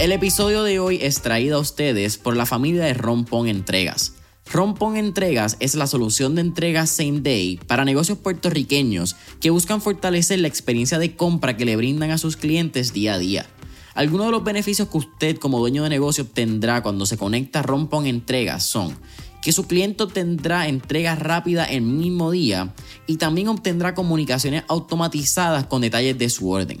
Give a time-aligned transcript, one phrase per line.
[0.00, 4.14] El episodio de hoy es traído a ustedes por la familia de Rompón Entregas.
[4.52, 10.40] Rompón Entregas es la solución de entregas same day para negocios puertorriqueños que buscan fortalecer
[10.40, 13.46] la experiencia de compra que le brindan a sus clientes día a día.
[13.94, 17.62] Algunos de los beneficios que usted como dueño de negocio obtendrá cuando se conecta a
[17.62, 18.98] Rompón Entregas son
[19.42, 22.74] que su cliente tendrá entrega rápida el mismo día
[23.06, 26.80] y también obtendrá comunicaciones automatizadas con detalles de su orden.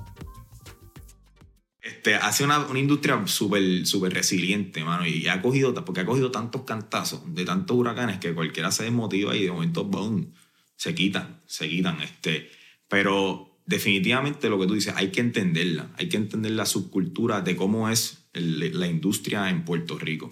[1.82, 6.32] Este, hace una, una industria súper super resiliente, mano, y ha cogido, porque ha cogido
[6.32, 10.32] tantos cantazos de tantos huracanes que cualquiera se desmotiva y de momento, boom,
[10.78, 12.00] se quitan, se quitan.
[12.02, 12.50] Este,
[12.88, 17.58] pero definitivamente lo que tú dices, hay que entenderla, hay que entender la subcultura de
[17.58, 20.30] cómo es la industria en Puerto Rico.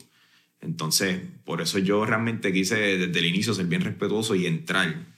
[0.61, 5.15] Entonces, por eso yo realmente quise desde el inicio ser bien respetuoso y entrar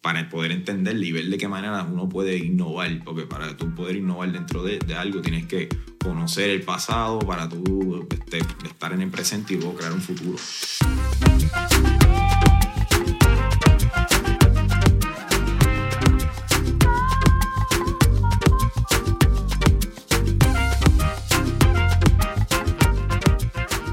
[0.00, 3.96] para poder entender y ver de qué manera uno puede innovar, porque para tú poder
[3.96, 5.68] innovar dentro de, de algo tienes que
[6.02, 10.38] conocer el pasado para tú este, estar en el presente y luego crear un futuro.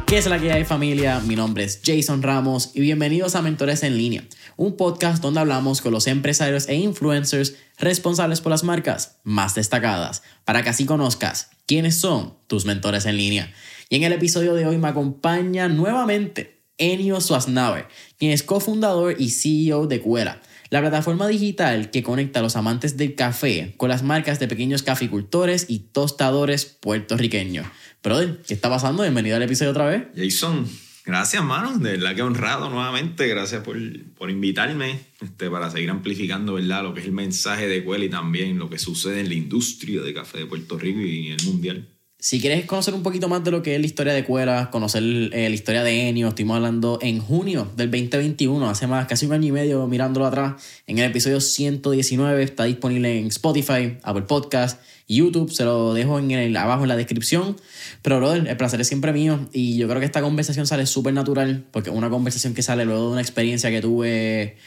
[0.07, 1.19] ¿Qué es la que hay familia?
[1.19, 4.23] Mi nombre es Jason Ramos y bienvenidos a Mentores en línea,
[4.55, 10.23] un podcast donde hablamos con los empresarios e influencers responsables por las marcas más destacadas,
[10.45, 13.53] para que así conozcas quiénes son tus mentores en línea.
[13.89, 19.31] Y en el episodio de hoy me acompaña nuevamente Enio Suaznaver, quien es cofundador y
[19.31, 24.03] CEO de Cuela, la plataforma digital que conecta a los amantes del café con las
[24.03, 27.67] marcas de pequeños caficultores y tostadores puertorriqueños.
[28.03, 29.03] Brother, ¿qué está pasando?
[29.03, 30.03] Bienvenido al episodio otra vez.
[30.15, 30.67] Jason,
[31.05, 31.77] gracias, mano.
[31.77, 33.27] De verdad que honrado nuevamente.
[33.27, 33.77] Gracias por,
[34.15, 36.83] por invitarme este, para seguir amplificando ¿verdad?
[36.83, 40.01] lo que es el mensaje de Cuela y también lo que sucede en la industria
[40.01, 41.87] de café de Puerto Rico y en el mundial.
[42.19, 45.03] Si quieres conocer un poquito más de lo que es la historia de Cuela, conocer
[45.03, 49.33] eh, la historia de Enio, estuvimos hablando en junio del 2021, hace más casi un
[49.33, 54.81] año y medio mirándolo atrás, en el episodio 119, está disponible en Spotify, Apple Podcast,
[55.07, 57.55] YouTube, se lo dejo en el, abajo en la descripción.
[58.01, 61.13] Pero, brother, el placer es siempre mío y yo creo que esta conversación sale súper
[61.13, 64.57] natural, porque es una conversación que sale luego de una experiencia que tuve,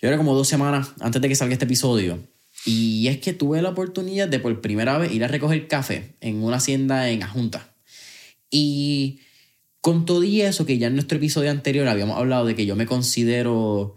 [0.00, 2.20] yo creo como dos semanas antes de que salga este episodio
[2.64, 6.42] y es que tuve la oportunidad de por primera vez ir a recoger café en
[6.42, 7.74] una hacienda en Ajunta.
[8.50, 9.20] Y
[9.80, 12.76] con todo y eso, que ya en nuestro episodio anterior habíamos hablado de que yo
[12.76, 13.96] me considero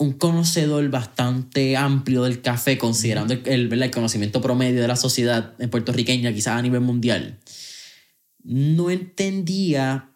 [0.00, 6.32] un conocedor bastante amplio del café, considerando el, el, conocimiento promedio de la sociedad puertorriqueña,
[6.32, 7.38] quizás a nivel mundial,
[8.42, 10.08] no entendía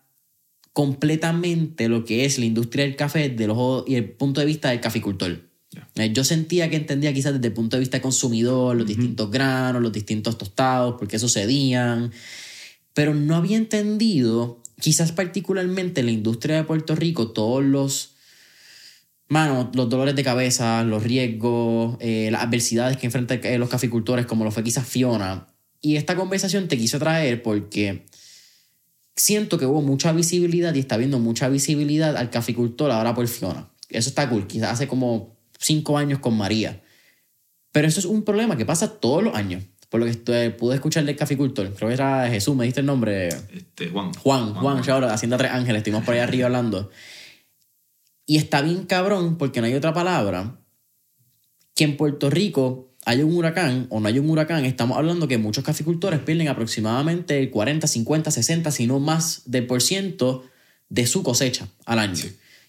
[0.73, 3.53] completamente lo que es la industria del café desde
[3.87, 5.51] y el punto de vista del caficultor.
[5.97, 9.83] Eh, yo sentía que entendía quizás desde el punto de vista consumidor los distintos granos,
[9.83, 12.11] los distintos tostados, por qué sucedían,
[12.95, 18.14] pero no había entendido, quizás particularmente en la industria de Puerto Rico, todos los,
[19.29, 24.27] mano, los dolores de cabeza, los riesgos, eh, las adversidades que enfrentan eh, los caficultores,
[24.27, 25.49] como lo fue quizás Fiona.
[25.81, 28.07] Y esta conversación te quiso traer porque
[29.17, 33.71] siento que hubo mucha visibilidad y está viendo mucha visibilidad al caficultor ahora por Fiona.
[33.91, 34.47] Eso está cool.
[34.47, 36.83] Quizás hace como cinco años con María.
[37.73, 39.63] Pero eso es un problema que pasa todos los años.
[39.89, 41.73] Por lo que pude escuchar del caficultor.
[41.75, 43.29] Creo que era Jesús, me diste el nombre.
[43.29, 44.13] Este, Juan.
[44.15, 46.91] Juan, Juan, Juan, ahora Hacienda Tres Ángeles, estuvimos por ahí arriba hablando.
[48.27, 50.59] Y está bien cabrón porque no hay otra palabra
[51.75, 55.39] que en Puerto Rico haya un huracán o no hay un huracán, estamos hablando que
[55.39, 60.45] muchos caficultores pierden aproximadamente el 40, 50, 60, si no más del por ciento
[60.89, 62.25] de su cosecha al año.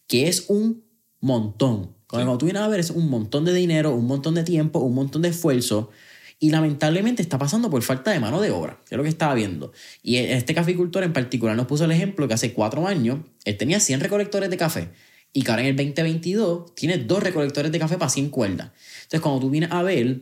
[0.07, 0.83] Que es un
[1.21, 1.95] montón.
[2.07, 4.93] Cuando tú vienes a ver es un montón de dinero, un montón de tiempo, un
[4.93, 5.89] montón de esfuerzo
[6.37, 9.33] y lamentablemente está pasando por falta de mano de obra, que es lo que estaba
[9.33, 9.71] viendo.
[10.03, 13.79] Y este caficultor en particular nos puso el ejemplo que hace cuatro años él tenía
[13.79, 14.89] 100 recolectores de café
[15.35, 18.71] y que ahora en el 2022 tiene dos recolectores de café para 100 cuerdas.
[19.03, 20.21] Entonces cuando tú vienes a ver,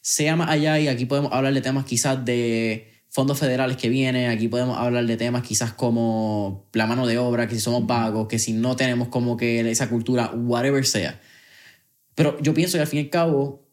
[0.00, 4.30] sea más allá y aquí podemos hablar de temas quizás de fondos federales que vienen,
[4.30, 8.26] aquí podemos hablar de temas quizás como la mano de obra, que si somos vagos,
[8.26, 11.20] que si no tenemos como que esa cultura, whatever sea.
[12.16, 13.70] Pero yo pienso que al fin y al cabo,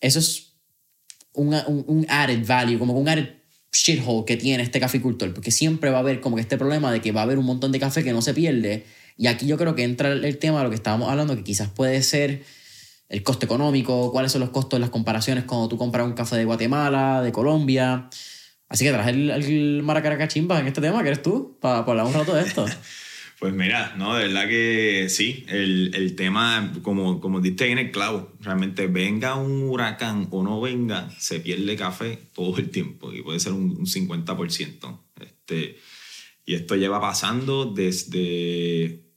[0.00, 0.54] eso es
[1.34, 1.54] un,
[1.86, 3.28] un, added value, como un added
[3.74, 7.02] shithole que tiene este caficultor, porque siempre va a haber como que este problema de
[7.02, 8.86] que va a haber un montón de café que no se pierde.
[9.18, 11.68] Y aquí yo creo que entra el tema de lo que estábamos hablando, que quizás
[11.68, 12.44] puede ser
[13.08, 16.44] el costo económico, cuáles son los costos, las comparaciones cuando tú compras un café de
[16.44, 18.08] Guatemala, de Colombia.
[18.68, 22.14] Así que traje el, el Maracaracachimba en este tema, que eres tú, para, hablar un
[22.14, 22.64] rato de esto.
[23.40, 27.92] Pues mira, no, de verdad que sí, el, el, tema, como, como diste en el
[27.92, 33.22] clavo, realmente venga un huracán o no venga, se pierde café todo el tiempo y
[33.22, 35.00] puede ser un, un 50%.
[35.20, 35.76] Este,
[36.44, 39.07] y esto lleva pasando desde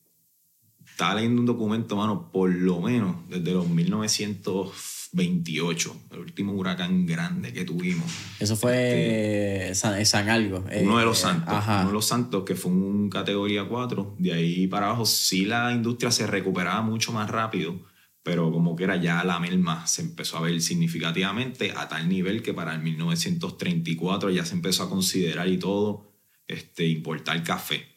[1.01, 7.51] estaba leyendo un documento, mano, por lo menos desde los 1928, el último huracán grande
[7.51, 8.05] que tuvimos.
[8.39, 10.63] Eso fue este, San, Algo.
[10.79, 11.55] Uno de los eh, santos.
[11.67, 14.17] Uno de los santos que fue un categoría 4.
[14.19, 17.81] De ahí para abajo sí la industria se recuperaba mucho más rápido,
[18.21, 22.43] pero como que era ya la merma se empezó a ver significativamente a tal nivel
[22.43, 26.13] que para el 1934 ya se empezó a considerar y todo
[26.45, 27.90] este, importar café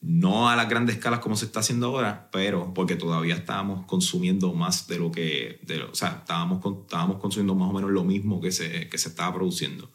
[0.00, 4.52] no a las grandes escalas como se está haciendo ahora, pero porque todavía estábamos consumiendo
[4.54, 8.40] más de lo que, de, o sea, estábamos, estábamos consumiendo más o menos lo mismo
[8.40, 9.92] que se, que se estaba produciendo.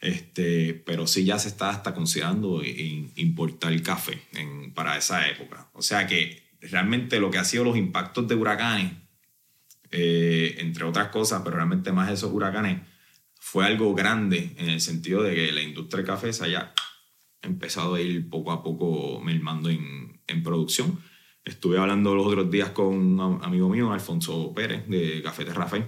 [0.00, 2.62] Este, pero sí ya se está hasta considerando
[3.16, 4.20] importar café
[4.74, 5.70] para esa época.
[5.72, 8.92] O sea que realmente lo que ha sido los impactos de huracanes,
[9.90, 12.80] eh, entre otras cosas, pero realmente más esos huracanes,
[13.38, 16.44] fue algo grande en el sentido de que la industria del café se
[17.44, 20.98] empezado a ir poco a poco mermando en, en producción.
[21.44, 25.86] Estuve hablando los otros días con un amigo mío, Alfonso Pérez, de Café Terrafé,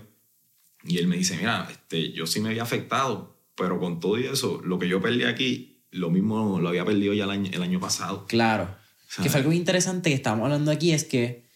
[0.84, 4.60] y él me dice, mira, este, yo sí me había afectado, pero con todo eso,
[4.64, 7.80] lo que yo perdí aquí, lo mismo lo había perdido ya el año, el año
[7.80, 8.26] pasado.
[8.26, 8.76] Claro.
[9.22, 11.46] Que fue algo interesante que estamos hablando aquí, es que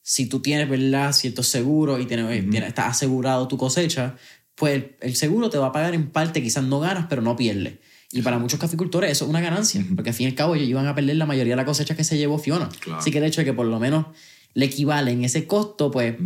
[0.00, 4.16] si tú tienes, ¿verdad?, ciertos seguros y tienes, tienes, estás asegurado tu cosecha,
[4.54, 7.78] pues el seguro te va a pagar en parte, quizás no ganas, pero no pierdes.
[8.12, 10.68] Y para muchos caficultores eso es una ganancia, porque al fin y al cabo ellos
[10.68, 12.68] iban a perder la mayoría de la cosecha que se llevó Fiona.
[12.94, 14.06] Así que el hecho de que por lo menos
[14.54, 16.16] le equivalen ese costo, pues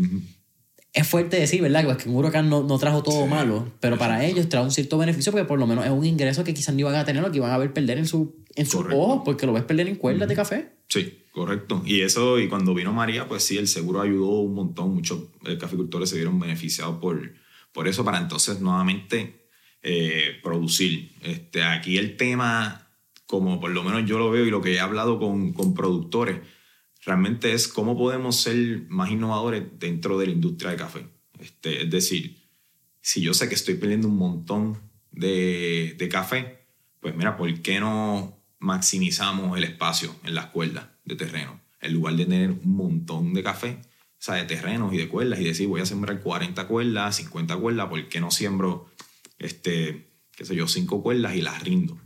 [0.95, 1.85] es fuerte decir, ¿verdad?
[1.85, 4.97] Pues que un huracán no, no trajo todo malo, pero para ellos trae un cierto
[4.97, 7.31] beneficio porque por lo menos es un ingreso que quizás no iban a tener o
[7.31, 9.97] que iban a ver perder en su, en su ojo, porque lo ves perder en
[9.97, 10.73] cuerdas de café.
[10.89, 11.83] Sí, correcto.
[11.85, 14.95] Y eso, y cuando vino María, pues sí, el seguro ayudó un montón.
[14.95, 17.35] Muchos eh, caficultores se vieron beneficiados por,
[17.73, 19.44] por eso, para entonces nuevamente
[19.87, 21.13] eh, producir.
[21.21, 22.89] Este, aquí el tema,
[23.27, 26.41] como por lo menos yo lo veo y lo que he hablado con, con productores,
[27.05, 31.07] realmente es cómo podemos ser más innovadores dentro de la industria de café.
[31.39, 32.39] Este, es decir,
[33.03, 34.81] si yo sé que estoy perdiendo un montón
[35.13, 36.67] de, de café,
[37.01, 41.61] pues mira, ¿por qué no maximizamos el espacio en las cuerdas de terreno?
[41.83, 45.41] En lugar de tener un montón de café, o sea, de terrenos y de cuerdas
[45.41, 48.89] y decir voy a sembrar 40 cuerdas, 50 cuerdas, ¿por qué no siembro
[49.45, 51.99] este, qué sé yo, cinco cuerdas y las rindo.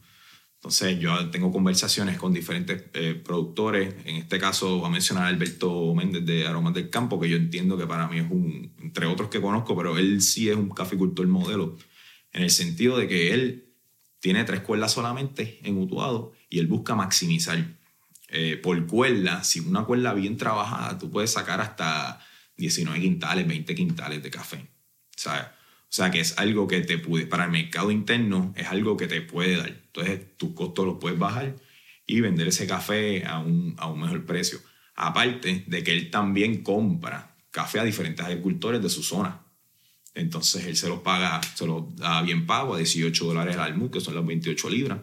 [0.56, 5.28] Entonces yo tengo conversaciones con diferentes eh, productores, en este caso va a mencionar a
[5.28, 9.06] Alberto Méndez de Aromas del Campo, que yo entiendo que para mí es un, entre
[9.06, 11.76] otros que conozco, pero él sí es un caficultor modelo,
[12.32, 13.72] en el sentido de que él
[14.18, 17.78] tiene tres cuerdas solamente en Utuado y él busca maximizar.
[18.30, 22.20] Eh, por cuerda, si una cuerda bien trabajada, tú puedes sacar hasta
[22.56, 24.68] 19 quintales, 20 quintales de café.
[25.16, 25.56] Sea,
[25.88, 29.06] o sea que es algo que te puede, para el mercado interno es algo que
[29.06, 29.68] te puede dar.
[29.68, 31.56] Entonces tus costos los puedes bajar
[32.06, 34.60] y vender ese café a un, a un mejor precio.
[34.94, 39.46] Aparte de que él también compra café a diferentes agricultores de su zona.
[40.14, 43.90] Entonces él se lo paga, se lo da bien pago a 18 dólares al almu,
[43.90, 45.00] que son las 28 libras.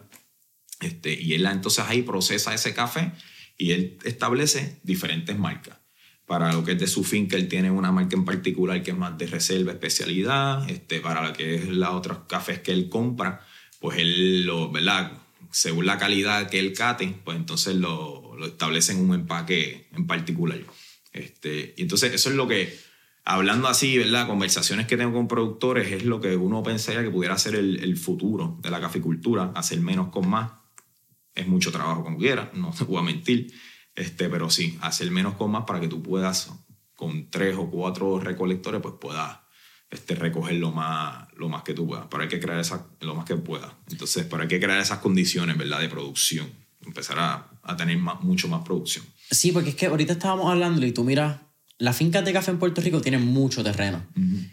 [0.80, 3.10] Este, y él entonces ahí procesa ese café
[3.58, 5.78] y él establece diferentes marcas
[6.26, 8.96] para lo que es de su finca, él tiene una marca en particular que es
[8.96, 10.68] más de reserva, especialidad.
[10.68, 13.46] Este, para lo que es las otras cafés que él compra,
[13.80, 15.12] pues él lo, ¿verdad?
[15.50, 20.06] Según la calidad que él cate, pues entonces lo, lo establece en un empaque en
[20.06, 20.58] particular.
[21.12, 22.76] Este, y entonces eso es lo que,
[23.24, 24.26] hablando así, ¿verdad?
[24.26, 28.58] Conversaciones que tengo con productores, es lo que uno pensaría que pudiera ser el, futuro
[28.60, 30.52] de la caficultura, hacer menos con más.
[31.34, 33.52] Es mucho trabajo como quiera, no te voy a mentir
[33.96, 36.50] este, pero sí, hacer menos con más para que tú puedas,
[36.94, 39.38] con tres o cuatro recolectores, pues puedas
[39.90, 42.06] este, recoger lo más, lo más que tú puedas.
[42.10, 43.72] Pero hay que crear esa, lo más que puedas.
[43.90, 45.80] Entonces, pero hay que crear esas condiciones, ¿verdad?
[45.80, 46.48] De producción.
[46.84, 49.04] Empezar a, a tener más, mucho más producción.
[49.30, 51.40] Sí, porque es que ahorita estábamos hablando y tú miras,
[51.78, 54.06] las fincas de café en Puerto Rico tienen mucho terreno.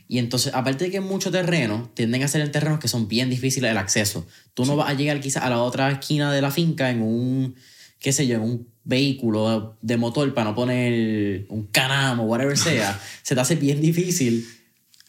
[0.08, 3.72] Y entonces, aparte de que mucho terreno, tienden a ser terrenos que son bien difíciles
[3.72, 4.28] el acceso.
[4.54, 7.56] Tú no vas a llegar quizás a la otra esquina de la finca en un,
[8.00, 13.00] qué sé yo, en un vehículo de motor para no poner un canamo whatever sea,
[13.24, 14.46] se te hace bien difícil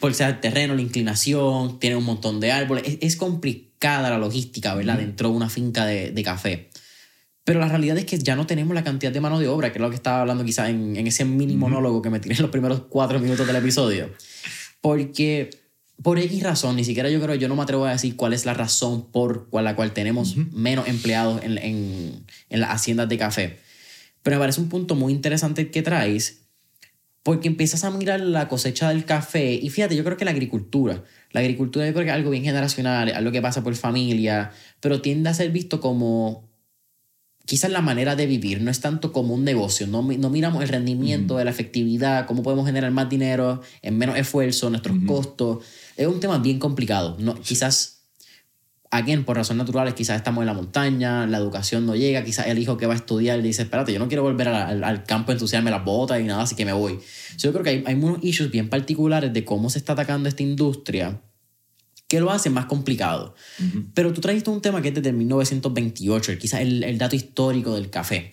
[0.00, 2.98] porque sea el terreno, la inclinación, tiene un montón de árboles.
[3.00, 4.98] Es, complicada la logística, ¿verdad?
[4.98, 6.68] Dentro de una finca de, de, café.
[7.44, 9.78] Pero la realidad es que ya no tenemos la cantidad de mano de obra, que
[9.78, 12.42] es lo que estaba hablando quizás en, en, ese mini monólogo que me tiré en
[12.42, 14.10] los primeros cuatro minutos del episodio.
[14.80, 15.50] Porque
[16.02, 18.44] por X razón, ni siquiera yo creo, yo no me atrevo a decir cuál es
[18.44, 23.63] la razón por la cual tenemos menos empleados en, en, en las haciendas de café.
[24.24, 26.40] Pero me parece un punto muy interesante que traes,
[27.22, 31.04] porque empiezas a mirar la cosecha del café y fíjate, yo creo que la agricultura,
[31.30, 34.50] la agricultura yo creo que es algo bien generacional, algo que pasa por familia,
[34.80, 36.48] pero tiende a ser visto como
[37.44, 40.68] quizás la manera de vivir, no es tanto como un negocio, no, no miramos el
[40.68, 45.64] rendimiento de la efectividad, cómo podemos generar más dinero en menos esfuerzo, nuestros costos.
[45.96, 47.16] Es un tema bien complicado.
[47.18, 47.93] No, Quizás
[48.94, 52.58] again, por razones naturales, quizás estamos en la montaña, la educación no llega, quizás el
[52.60, 55.72] hijo que va a estudiar dice, espérate, yo no quiero volver al, campo a entusiasmarme
[55.72, 57.00] las botas y nada, así que me voy.
[57.38, 60.44] yo creo que hay, hay unos issues bien particulares de cómo se está atacando esta
[60.44, 61.20] industria
[62.06, 63.34] que lo hace más complicado.
[63.94, 67.90] Pero tú trajiste un tema que es desde 1928, quizás el, el, dato histórico del
[67.90, 68.30] café.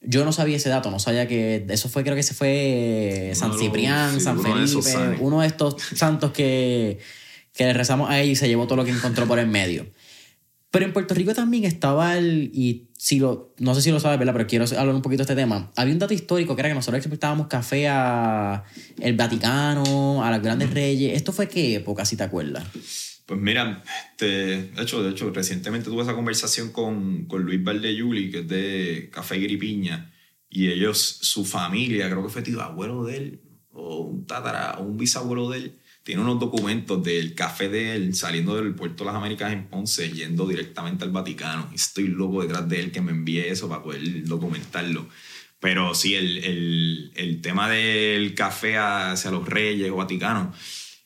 [0.00, 3.58] Yo no sabía ese dato, no sabía que eso fue, creo que se fue San
[3.58, 6.98] Ciprián, San Felipe, uno de estos santos que,
[7.52, 9.86] que le rezamos a ellos y se llevó todo lo que encontró por en medio.
[10.70, 14.18] Pero en Puerto Rico también estaba el, y si lo, no sé si lo sabes,
[14.18, 14.34] ¿verdad?
[14.34, 15.72] Pero quiero hablar un poquito de este tema.
[15.76, 18.64] Había un dato histórico que era que nosotros exportábamos café a
[19.00, 21.16] el Vaticano, a las grandes reyes.
[21.16, 22.66] ¿Esto fue qué época, si te acuerdas?
[23.24, 28.30] Pues mira, este, de, hecho, de hecho, recientemente tuve esa conversación con, con Luis Valdeyuli,
[28.30, 30.12] que es de Café Gripiña,
[30.50, 34.84] y ellos, su familia, creo que fue tío abuelo de él, o un tatara, o
[34.84, 39.08] un bisabuelo de él, tiene unos documentos del café de él saliendo del puerto de
[39.08, 41.68] las Américas en Ponce, yendo directamente al Vaticano.
[41.74, 45.06] Estoy loco detrás de él que me envíe eso para poder documentarlo.
[45.60, 50.54] Pero sí, el, el, el tema del café hacia los reyes o Vaticano,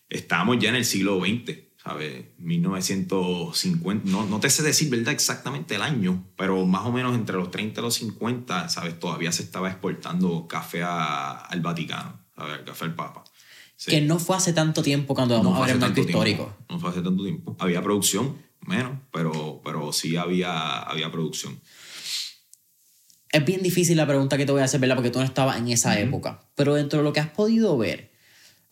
[0.09, 2.26] estábamos ya en el siglo XX, ¿sabes?
[2.38, 5.14] 1950, no, no te sé decir, ¿verdad?
[5.14, 9.00] Exactamente el año, pero más o menos entre los 30 y los 50, ¿sabes?
[9.00, 12.61] Todavía se estaba exportando café al Vaticano, ¿sabes?
[12.61, 13.25] El café al Papa.
[13.87, 16.57] Que no fue hace tanto tiempo cuando vamos a ver el marco histórico.
[16.69, 17.57] No fue hace tanto tiempo.
[17.59, 21.61] Había producción, menos, pero, pero sí había, había producción.
[23.31, 24.97] Es bien difícil la pregunta que te voy a hacer, ¿verdad?
[24.97, 26.43] Porque tú no estabas en esa época.
[26.55, 28.12] Pero dentro de lo que has podido ver,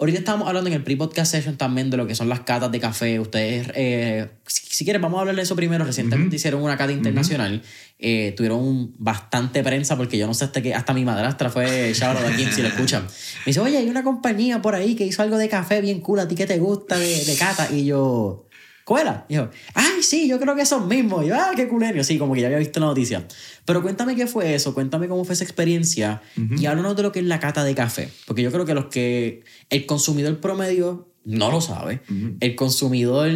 [0.00, 2.80] Ahorita estábamos hablando en el pre-podcast session también de lo que son las catas de
[2.80, 3.20] café.
[3.20, 5.84] Ustedes, eh, si, quieren, vamos a hablar de eso primero.
[5.84, 7.60] Recientemente hicieron una cata internacional.
[7.98, 12.18] Eh, tuvieron bastante prensa porque yo no sé hasta que hasta mi madrastra fue shout
[12.18, 13.02] de aquí, si lo escuchan.
[13.02, 16.20] Me dice, oye, hay una compañía por ahí que hizo algo de café bien cool.
[16.20, 17.68] ¿A ti qué te gusta de, de cata?
[17.70, 18.46] Y yo,
[18.90, 21.24] ¿cuál Y yo, ay, sí, yo creo que son mismos.
[21.24, 22.02] Y yo, ah, qué culerio.
[22.02, 23.24] Sí, como que ya había visto la noticia.
[23.64, 27.20] Pero cuéntame qué fue eso, cuéntame cómo fue esa experiencia y háblanos de lo que
[27.20, 28.08] es la cata de café.
[28.26, 32.00] Porque yo creo que los que el consumidor promedio no lo sabe.
[32.40, 33.30] El consumidor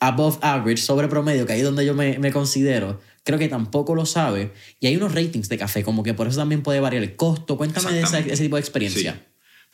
[0.00, 3.94] above average, sobre promedio, que ahí es donde yo me, me, considero, creo que tampoco
[3.94, 4.50] lo sabe.
[4.80, 7.56] Y hay unos ratings de café, como que por eso también puede variar el costo.
[7.56, 9.24] Cuéntame de ese, ese tipo de experiencia.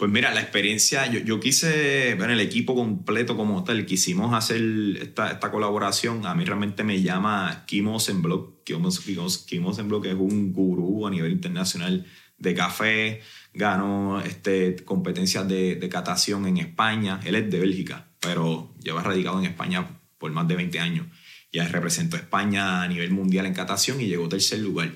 [0.03, 4.61] Pues mira, la experiencia, yo, yo quise, ver el equipo completo como tal, quisimos hacer
[5.01, 6.27] esta, esta colaboración.
[6.27, 8.65] A mí realmente me llama Kim Osenblock.
[8.65, 8.83] Kim,
[9.47, 12.05] Kim Osenblock es un gurú a nivel internacional
[12.37, 13.21] de café,
[13.55, 17.21] ganó este, competencias de, de catación en España.
[17.23, 21.07] Él es de Bélgica, pero lleva radicado en España por más de 20 años.
[21.53, 24.91] Ya representó a España a nivel mundial en catación y llegó tercer lugar.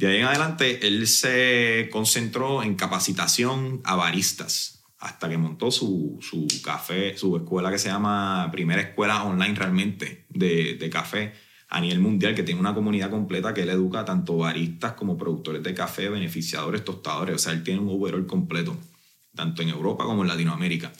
[0.00, 6.18] De ahí en adelante, él se concentró en capacitación a baristas hasta que montó su,
[6.22, 11.34] su café, su escuela que se llama Primera Escuela Online realmente de, de, café
[11.68, 15.62] a nivel mundial, que tiene una comunidad completa que él educa tanto baristas como productores
[15.62, 17.34] de café, beneficiadores, tostadores.
[17.34, 18.78] O sea, él tiene un overall completo,
[19.34, 20.94] tanto en Europa como en Latinoamérica.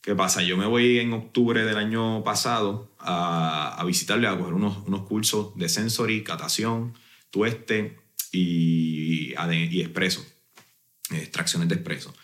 [0.00, 0.42] ¿Qué pasa?
[0.42, 5.02] Yo me voy en octubre del año pasado a, a visitarle, a coger unos, unos
[5.02, 6.94] cursos de sensory, catación,
[7.30, 7.99] tueste,
[8.32, 10.24] y, y expreso,
[11.10, 12.14] extracciones de expreso.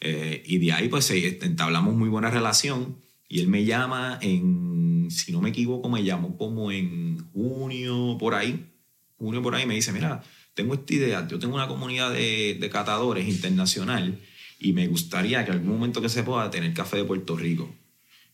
[0.00, 5.32] Eh, y de ahí pues entablamos muy buena relación y él me llama en, si
[5.32, 8.72] no me equivoco, me llamó como en junio por ahí,
[9.16, 10.22] junio por ahí me dice, mira,
[10.54, 14.20] tengo esta idea, yo tengo una comunidad de, de catadores internacional
[14.58, 17.74] y me gustaría que algún momento que se pueda tener café de Puerto Rico.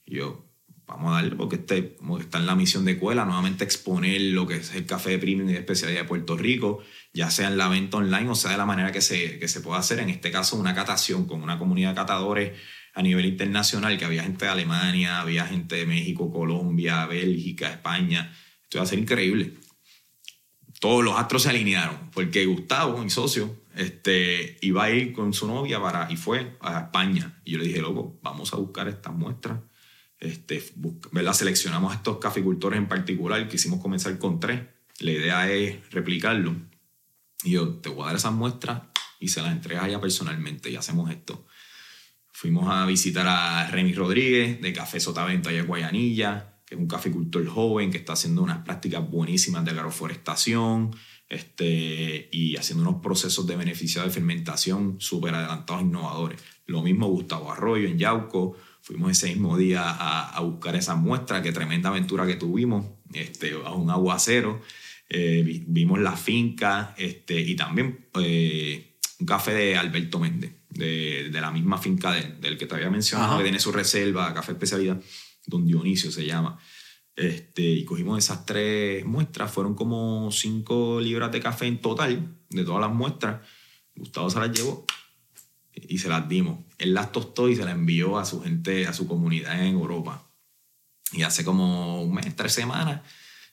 [0.04, 0.51] Y yo,
[0.92, 4.46] vamos a darle porque este, como está en la misión de Cuela, nuevamente exponer lo
[4.46, 6.80] que es el café de premium y de especialidad de Puerto Rico,
[7.12, 9.60] ya sea en la venta online o sea de la manera que se, que se
[9.60, 12.52] pueda hacer, en este caso una catación con una comunidad de catadores
[12.94, 18.30] a nivel internacional, que había gente de Alemania, había gente de México, Colombia, Bélgica, España.
[18.62, 19.54] Esto va a ser increíble.
[20.78, 25.46] todos los astros se alinearon, porque Gustavo, mi socio, este, iba a ir con su
[25.46, 27.40] novia para, y fue a España.
[27.44, 29.60] Y yo le dije, loco, vamos a buscar estas muestras.
[30.22, 30.62] Este,
[31.10, 31.32] ¿verdad?
[31.32, 34.62] Seleccionamos estos caficultores en particular, quisimos comenzar con tres.
[35.00, 36.54] La idea es replicarlo.
[37.42, 38.82] Y yo, te voy a dar esas muestras
[39.18, 41.44] y se las entregas allá personalmente y hacemos esto.
[42.30, 46.86] Fuimos a visitar a Remy Rodríguez de Café Sotavento allá en Guayanilla, que es un
[46.86, 50.94] caficultor joven que está haciendo unas prácticas buenísimas de agroforestación
[51.28, 56.40] este, y haciendo unos procesos de beneficiado de fermentación súper adelantados, innovadores.
[56.66, 58.56] Lo mismo Gustavo Arroyo en Yauco.
[58.82, 62.84] Fuimos ese mismo día a, a buscar esas muestras, qué tremenda aventura que tuvimos,
[63.14, 64.60] este, a un aguacero.
[65.08, 71.40] Eh, vimos la finca este, y también eh, un café de Alberto Méndez, de, de
[71.40, 75.00] la misma finca del que te había mencionado, que tiene su reserva, café especialidad,
[75.46, 76.58] Don Dionisio se llama.
[77.14, 82.64] Este, y cogimos esas tres muestras, fueron como cinco libras de café en total, de
[82.64, 83.46] todas las muestras.
[83.94, 84.86] Gustavo se las llevó
[85.88, 86.64] y se las dimos.
[86.78, 90.30] Él las tostó y se las envió a su gente, a su comunidad en Europa.
[91.12, 93.02] Y hace como un mes, tres semanas,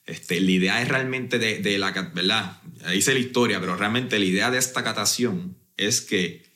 [0.06, 2.60] este, la idea es realmente de, de la, ¿verdad?
[2.94, 6.50] Hice la historia, pero realmente la idea de esta catación es que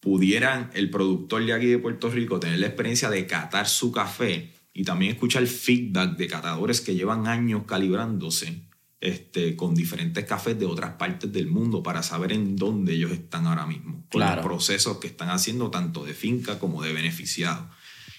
[0.00, 4.54] pudieran el productor de aquí de Puerto Rico tener la experiencia de catar su café
[4.72, 8.69] y también escuchar feedback de catadores que llevan años calibrándose
[9.00, 13.46] este, con diferentes cafés de otras partes del mundo para saber en dónde ellos están
[13.46, 17.70] ahora mismo, con los procesos que están haciendo tanto de finca como de beneficiado.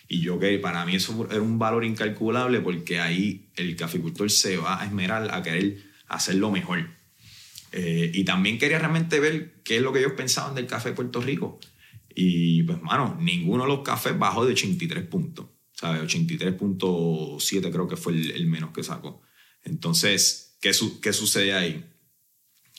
[0.07, 4.57] Y yo que para mí eso era un valor incalculable porque ahí el caficultor se
[4.57, 6.89] va a esmerar a querer hacerlo mejor.
[7.71, 10.95] Eh, y también quería realmente ver qué es lo que ellos pensaban del café de
[10.95, 11.59] Puerto Rico.
[12.13, 15.47] Y pues, mano, ninguno de los cafés bajó de 83 puntos.
[15.81, 19.21] 83.7 creo que fue el, menos que sacó.
[19.63, 21.83] Entonces, ¿qué, ¿qué sucede ahí?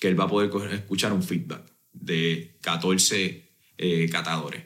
[0.01, 4.65] Que él va a poder escuchar un feedback de 14 eh, catadores.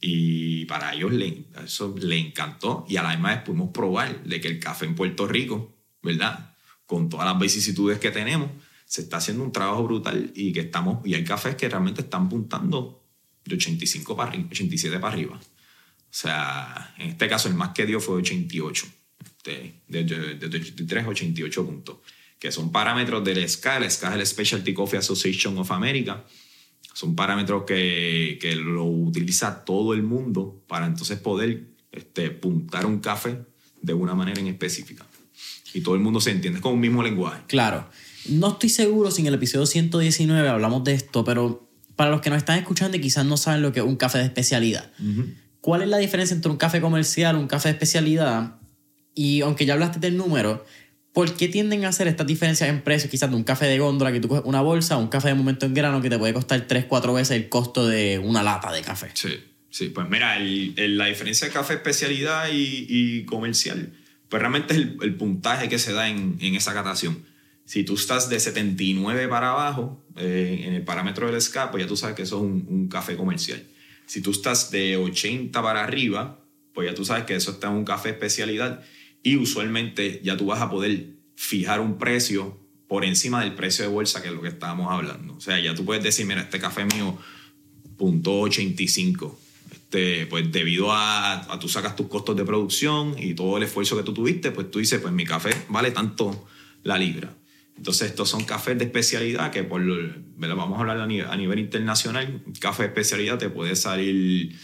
[0.00, 2.84] Y para ellos le, eso le encantó.
[2.88, 6.56] Y a la vez pudimos probar de que el café en Puerto Rico, ¿verdad?
[6.86, 8.50] Con todas las vicisitudes que tenemos,
[8.84, 12.28] se está haciendo un trabajo brutal y que estamos, y hay cafés que realmente están
[12.28, 13.02] puntando
[13.44, 15.36] de 85 para 87 para arriba.
[15.38, 18.86] O sea, en este caso el más que dio fue 88,
[19.44, 20.00] de, de,
[20.46, 21.98] 83 a 88 puntos,
[22.42, 26.24] que son parámetros del SCA, el SCA es el Specialty Coffee Association of America.
[26.92, 32.98] Son parámetros que, que lo utiliza todo el mundo para entonces poder este, puntar un
[32.98, 33.38] café
[33.80, 35.06] de una manera en específica.
[35.72, 37.44] Y todo el mundo se entiende, es como un mismo lenguaje.
[37.46, 37.88] Claro.
[38.26, 42.30] No estoy seguro si en el episodio 119 hablamos de esto, pero para los que
[42.30, 44.90] nos están escuchando y quizás no saben lo que es un café de especialidad,
[45.60, 48.56] ¿Cuál es la diferencia entre un café comercial, un café de especialidad?
[49.14, 50.64] Y aunque ya hablaste del número,
[51.12, 53.10] ¿por qué tienden a hacer estas diferencias en precios?
[53.10, 55.66] Quizás de un café de góndola que tú coges una bolsa, un café de momento
[55.66, 58.82] en grano que te puede costar 3, 4 veces el costo de una lata de
[58.82, 59.10] café.
[59.14, 59.88] Sí, sí.
[59.88, 63.92] Pues mira, la diferencia de café especialidad y, comercial,
[64.28, 67.24] pues realmente es el, puntaje que se da en, esa catación.
[67.64, 71.88] Si tú estás de 79 para abajo eh, en el parámetro del SCAP, pues ya
[71.88, 73.62] tú sabes que eso es un café comercial.
[74.06, 76.40] Si tú estás de 80 para arriba,
[76.74, 78.82] pues ya tú sabes que eso está en un café especialidad
[79.22, 82.58] y usualmente ya tú vas a poder fijar un precio
[82.88, 85.34] por encima del precio de bolsa, que es lo que estábamos hablando.
[85.34, 87.18] O sea, ya tú puedes decir, mira, este café mío,
[87.96, 89.38] punto 85.
[89.70, 93.96] Este, pues debido a, a tú sacas tus costos de producción y todo el esfuerzo
[93.96, 96.46] que tú tuviste, pues tú dices, pues mi café vale tanto
[96.82, 97.34] la libra.
[97.76, 99.82] Entonces, estos son cafés de especialidad que, por,
[100.36, 104.56] vamos a hablar a nivel, internacional, café de especialidad te puede salir,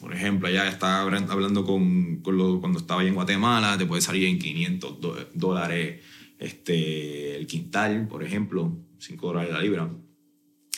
[0.00, 4.38] por ejemplo, ya estaba hablando con, cuando estaba ahí en Guatemala, te puede salir en
[4.38, 4.98] 500
[5.34, 6.00] dólares
[6.38, 9.90] este, el quintal, por ejemplo, 5 dólares la libra,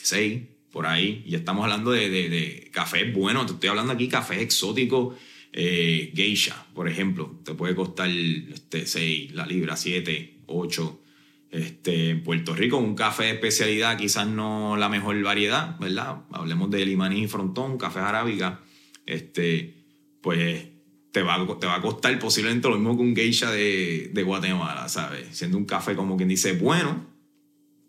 [0.01, 4.41] 6 por ahí, y estamos hablando de, de, café bueno, te estoy hablando aquí café
[4.41, 5.15] exótico,
[5.53, 11.01] eh, geisha, por ejemplo, te puede costar este, 6 la libra, 7 8.
[11.49, 16.23] Este, en Puerto Rico, un café de especialidad, quizás no la mejor variedad, ¿verdad?
[16.31, 18.61] Hablemos de limaní y frontón, café arábica,
[19.05, 19.85] este,
[20.21, 20.65] pues
[21.11, 24.89] te va, te va a costar posiblemente lo mismo que un geisha de, de Guatemala,
[24.89, 25.27] ¿sabes?
[25.31, 27.07] Siendo un café como quien dice bueno,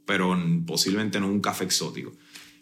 [0.06, 2.12] pero posiblemente no un café exótico.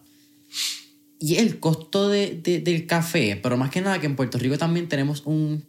[1.18, 5.22] Y el costo del café, pero más que nada que en Puerto Rico también tenemos
[5.24, 5.64] un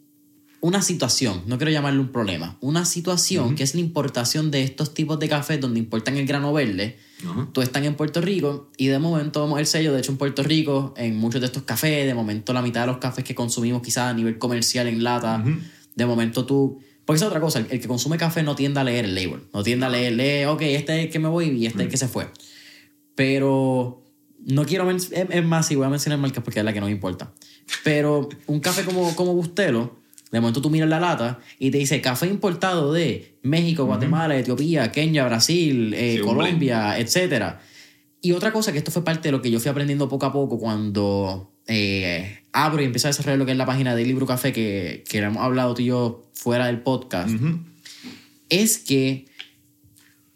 [0.59, 4.93] una situación, no quiero llamarle un problema, una situación que es la importación de estos
[4.93, 6.97] tipos de café donde importan el grano verde.
[7.51, 10.43] Tú estás en Puerto Rico y de momento vamos el sello, de hecho en Puerto
[10.43, 13.81] Rico, en muchos de estos cafés, de momento la mitad de los cafés que consumimos
[13.81, 15.43] quizás a nivel comercial en lata,
[15.95, 16.79] de momento tú...
[17.07, 19.63] Porque es otra cosa, el, que consume café no tiende a leer el label, no
[19.63, 21.89] tiende a leer, lee, ok, este es el que me voy y este es el
[21.89, 22.27] que se fue.
[23.15, 24.03] Pero
[24.45, 26.87] no quiero, es, es más, si voy a mencionar marcas porque es la que no
[26.87, 27.31] me importa.
[27.85, 29.95] Pero un café como, como Bustelo
[30.31, 34.91] de momento tú miras la lata y te dice café importado de México, Guatemala, Etiopía,
[34.91, 37.55] Kenia, Brasil, eh, Colombia, etc.
[38.21, 40.33] Y otra cosa que esto fue parte de lo que yo fui aprendiendo poco a
[40.33, 44.25] poco cuando eh, abro y empiezo a desarrollar lo que es la página de Libro
[44.25, 47.29] Café, que, que hemos hablado tú y yo fuera del podcast,
[48.49, 49.27] es que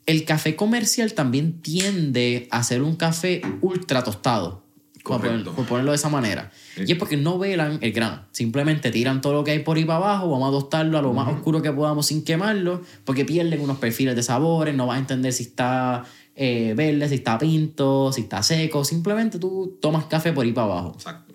[0.05, 4.61] el café comercial también tiende a ser un café ultra tostado.
[5.03, 5.19] Por
[5.65, 6.51] ponerlo, de esa manera.
[6.77, 8.25] Y es porque no velan el grano.
[8.31, 11.11] Simplemente tiran todo lo que hay por ahí para abajo, vamos a tostarlo a lo
[11.11, 14.99] más oscuro que podamos sin quemarlo, porque pierden unos perfiles de sabores, no vas a
[14.99, 16.03] entender si está
[16.35, 18.83] eh, verde, si está pinto, si está seco.
[18.83, 20.91] Simplemente tú tomas café por ahí para abajo.
[20.95, 21.30] Exacto.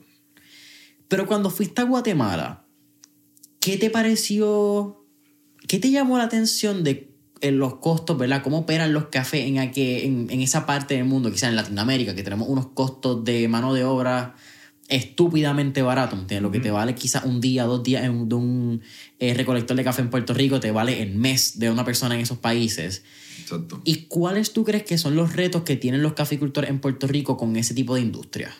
[1.09, 2.67] Pero cuando fuiste a Guatemala,
[3.61, 5.05] ¿qué te pareció?
[5.69, 8.43] ¿Qué te llamó la atención de en los costos, ¿verdad?
[8.43, 12.23] ¿Cómo operan los cafés en, en, en, esa parte del mundo, quizás en Latinoamérica, que
[12.23, 14.35] tenemos unos costos de mano de obra
[14.89, 18.83] estúpidamente baratos, Lo que te vale quizás un día, dos días en, de un
[19.19, 22.21] eh, recolector de café en Puerto Rico, te vale el mes de una persona en
[22.21, 23.03] esos países.
[23.41, 23.81] Exacto.
[23.85, 27.37] ¿Y cuáles tú crees que son los retos que tienen los caficultores en Puerto Rico
[27.37, 28.55] con ese tipo de industria?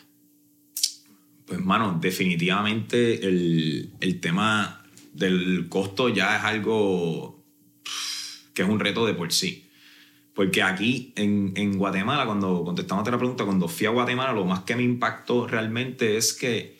[1.47, 4.83] Pues, mano, definitivamente el, el tema
[5.13, 7.43] del costo ya es algo
[8.53, 9.67] que es un reto de por sí.
[10.33, 14.45] Porque aquí en, en Guatemala, cuando contestamos a la pregunta, cuando fui a Guatemala, lo
[14.45, 16.77] más que me impactó realmente es que,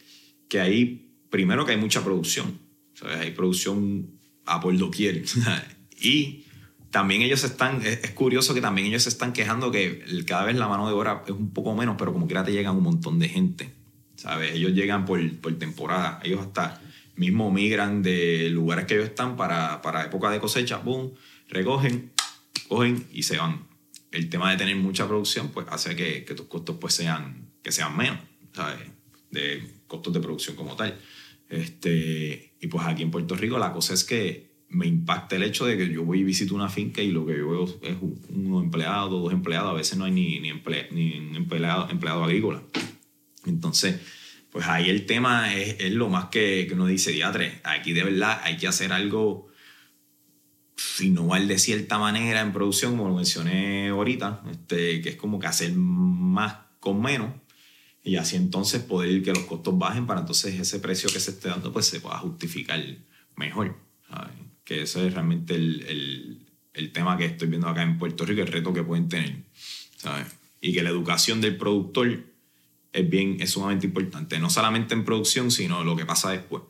[0.48, 2.60] que hay, primero que hay mucha producción.
[3.20, 4.12] Hay producción
[4.46, 5.24] a por doquier.
[6.00, 6.44] y
[6.92, 10.68] también ellos están, es, curioso que también ellos se están quejando que cada vez la
[10.68, 13.30] mano de obra es un poco menos, pero como quiera te llegan un montón de
[13.30, 13.77] gente.
[14.18, 14.54] ¿Sabes?
[14.54, 16.20] Ellos llegan por, por temporada.
[16.24, 16.82] Ellos hasta
[17.16, 21.14] mismo migran de lugares que ellos están para, para época de cosecha, boom,
[21.50, 22.12] recogen,
[22.68, 23.66] cogen y se van.
[24.12, 27.72] El tema de tener mucha producción pues hace que, que tus costos pues sean, que
[27.72, 28.20] sean menos,
[28.54, 28.80] ¿sabes?
[29.32, 30.98] De costos de producción como tal.
[31.50, 35.66] Este, y pues aquí en Puerto Rico la cosa es que me impacta el hecho
[35.66, 37.96] de que yo voy y visito una finca y lo que yo veo es
[38.30, 40.52] uno empleado, dos empleados, a veces no hay ni, ni,
[40.92, 42.62] ni un empleado, empleado agrícola.
[43.48, 44.00] Entonces,
[44.52, 48.04] pues ahí el tema es, es lo más que, que, uno dice, diatre, aquí de
[48.04, 49.48] verdad hay que hacer algo
[51.00, 55.48] innovar de cierta manera en producción, como lo mencioné ahorita, este, que es como que
[55.48, 57.32] hacer más con menos
[58.08, 61.50] y así entonces poder que los costos bajen para entonces ese precio que se esté
[61.50, 62.82] dando pues se pueda justificar
[63.36, 63.78] mejor.
[64.64, 68.42] Que ese es realmente el, el, el, tema que estoy viendo acá en Puerto Rico,
[68.42, 69.44] el reto que pueden tener.
[69.98, 70.28] ¿sabes?
[70.62, 72.24] Y que la educación del productor
[72.98, 76.64] es, bien, es sumamente importante, no solamente en producción, sino lo que pasa después,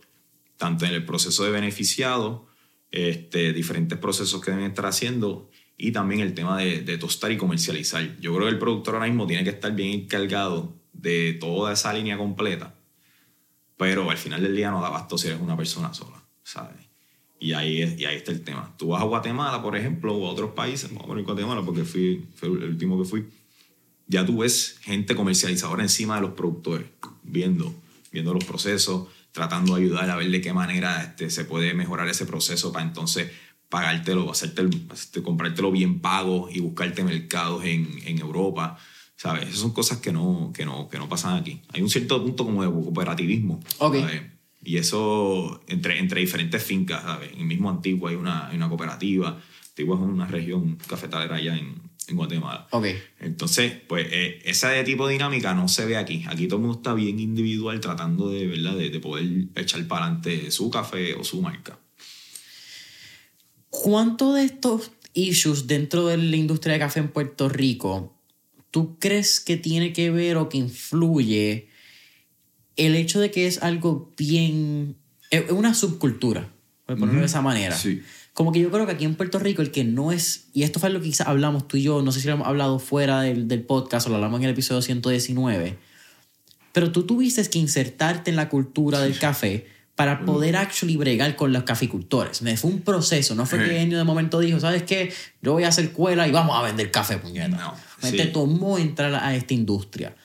[0.57, 2.47] tanto en el proceso de beneficiado
[2.91, 8.19] este, diferentes procesos que deben estar haciendo y también el tema de, tostar y comercializar.
[8.19, 11.93] Yo creo que el productor ahora mismo tiene que estar bien encargado de toda esa
[11.93, 12.75] línea completa,
[13.77, 16.75] pero al final del día no da basto si eres una persona sola, ¿sabes?
[17.39, 18.73] Y ahí, y ahí está el tema.
[18.77, 21.83] Tú vas a Guatemala, por ejemplo, o a otros países, vamos a poner Guatemala porque
[21.83, 23.27] fui, el último que fui,
[24.07, 26.87] ya tú ves gente comercializadora encima de los productores,
[27.23, 27.73] viendo,
[28.11, 32.07] viendo los procesos, tratando de ayudar a ver de qué manera este, se puede mejorar
[32.07, 33.31] ese proceso para entonces
[33.69, 38.77] pagártelo, hacerte, hacerte comprártelo bien pago y buscarte mercados en, en Europa.
[39.15, 39.47] ¿Sabes?
[39.47, 41.61] Esas son cosas que no, que, no, que no pasan aquí.
[41.73, 43.59] Hay un cierto punto como de cooperativismo.
[43.79, 43.95] Ok.
[43.95, 44.21] ¿sabes?
[44.63, 47.31] Y eso entre, entre diferentes fincas, ¿sabes?
[47.33, 49.41] En el mismo Antigua hay una, hay una cooperativa.
[49.77, 51.75] Antigua es una región cafetalera allá en,
[52.07, 52.67] en Guatemala.
[52.71, 52.87] Ok.
[53.19, 56.25] Entonces, pues eh, ese tipo de dinámica no se ve aquí.
[56.27, 58.75] Aquí todo el mundo está bien individual tratando de, ¿verdad?
[58.75, 61.77] de, de poder echar para adelante su café o su marca.
[63.69, 68.17] ¿Cuánto de estos issues dentro de la industria de café en Puerto Rico
[68.71, 71.69] tú crees que tiene que ver o que influye
[72.75, 74.97] el hecho de que es algo bien.
[75.29, 76.51] es una subcultura,
[76.85, 77.75] por ponerlo de esa manera?
[77.75, 78.01] Sí.
[78.37, 80.79] Como que yo creo que aquí en Puerto Rico el que no es, y esto
[80.79, 83.21] fue lo que quizás hablamos tú y yo, no sé si lo hemos hablado fuera
[83.21, 85.75] del, del podcast o lo hablamos en el episodio 119,
[86.71, 91.51] pero tú tuviste que insertarte en la cultura del café para poder actually bregar con
[91.51, 92.43] los caficultores.
[92.43, 95.11] Me- Fue un proceso, no fue que Enio de momento dijo, ¿sabes qué?
[95.41, 97.47] Yo voy a hacer cuela y vamos a vender café, puñeta.
[97.57, 97.73] No,
[98.11, 98.15] sí.
[98.17, 100.15] Te tomó entrar a esta industria.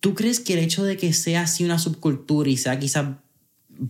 [0.00, 3.08] ¿Tú crees que el hecho de que sea así una subcultura y sea quizás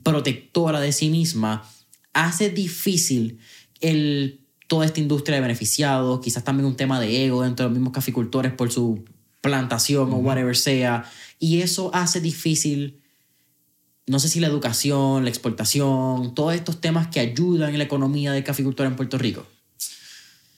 [0.02, 1.68] protectora de sí misma
[2.12, 3.38] hace difícil
[3.82, 7.78] el, toda esta industria de beneficiados, quizás también un tema de ego dentro de los
[7.78, 9.04] mismos caficultores por su
[9.40, 11.04] plantación o whatever sea,
[11.38, 13.00] y eso hace difícil,
[14.06, 18.32] no sé si la educación, la exportación, todos estos temas que ayudan en la economía
[18.32, 19.46] del caficultor en Puerto Rico.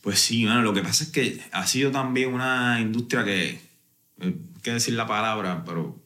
[0.03, 3.59] Pues sí, bueno, lo que pasa es que ha sido también una industria que, eh,
[4.21, 6.04] hay que decir la palabra, pero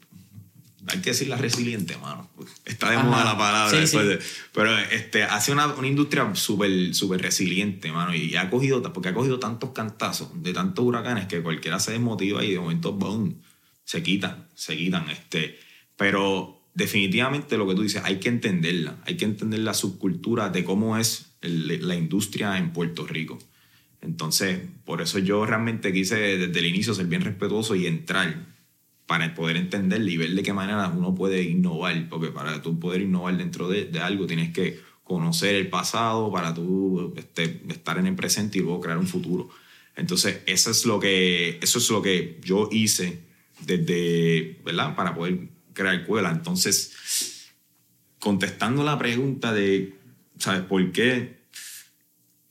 [0.89, 2.29] hay que decirla resiliente, mano.
[2.65, 3.05] Está de Ajá.
[3.07, 3.71] moda la palabra.
[3.71, 4.09] Sí, después sí.
[4.09, 4.19] de-
[4.53, 8.15] pero este, ha sido una, una industria súper súper resiliente, mano.
[8.15, 12.45] Y ha cogido, porque ha cogido tantos cantazos de tantos huracanes que cualquiera se desmotiva
[12.45, 13.41] y de momento, boom,
[13.85, 15.09] se quitan, se quitan.
[15.11, 15.59] Este,
[15.97, 18.97] pero definitivamente lo que tú dices, hay que entenderla.
[19.07, 23.39] Hay que entender la subcultura de cómo es el- la industria en Puerto Rico.
[24.01, 28.47] Entonces, por eso yo realmente quise desde el inicio ser bien respetuoso y entrar
[29.09, 33.01] para poder entenderle y ver de qué manera uno puede innovar, porque para tú poder
[33.01, 38.15] innovar dentro de, algo tienes que conocer el pasado para tú este, estar en el
[38.15, 39.49] presente y luego crear un futuro.
[39.97, 43.23] Entonces, eso es lo que, eso es lo que yo hice
[43.65, 44.95] desde, ¿verdad?
[44.95, 45.39] Para poder
[45.73, 46.31] crear Cuela.
[46.31, 47.49] Entonces,
[48.19, 49.95] contestando la pregunta de,
[50.37, 51.39] ¿sabes por qué?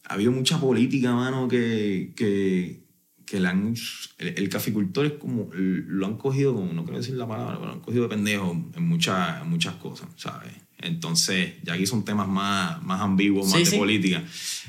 [0.06, 2.82] Ha habido mucha política, mano, que,
[3.28, 3.76] que le han,
[4.20, 7.68] el, el caficultor es como, lo han cogido como, no quiero decir la palabra, pero
[7.68, 10.54] lo han cogido de pendejo en muchas, en muchas cosas, ¿sabes?
[10.80, 13.78] Entonces, ya aquí son temas más, más ambiguos, más Sí, de sí.
[13.78, 14.24] política.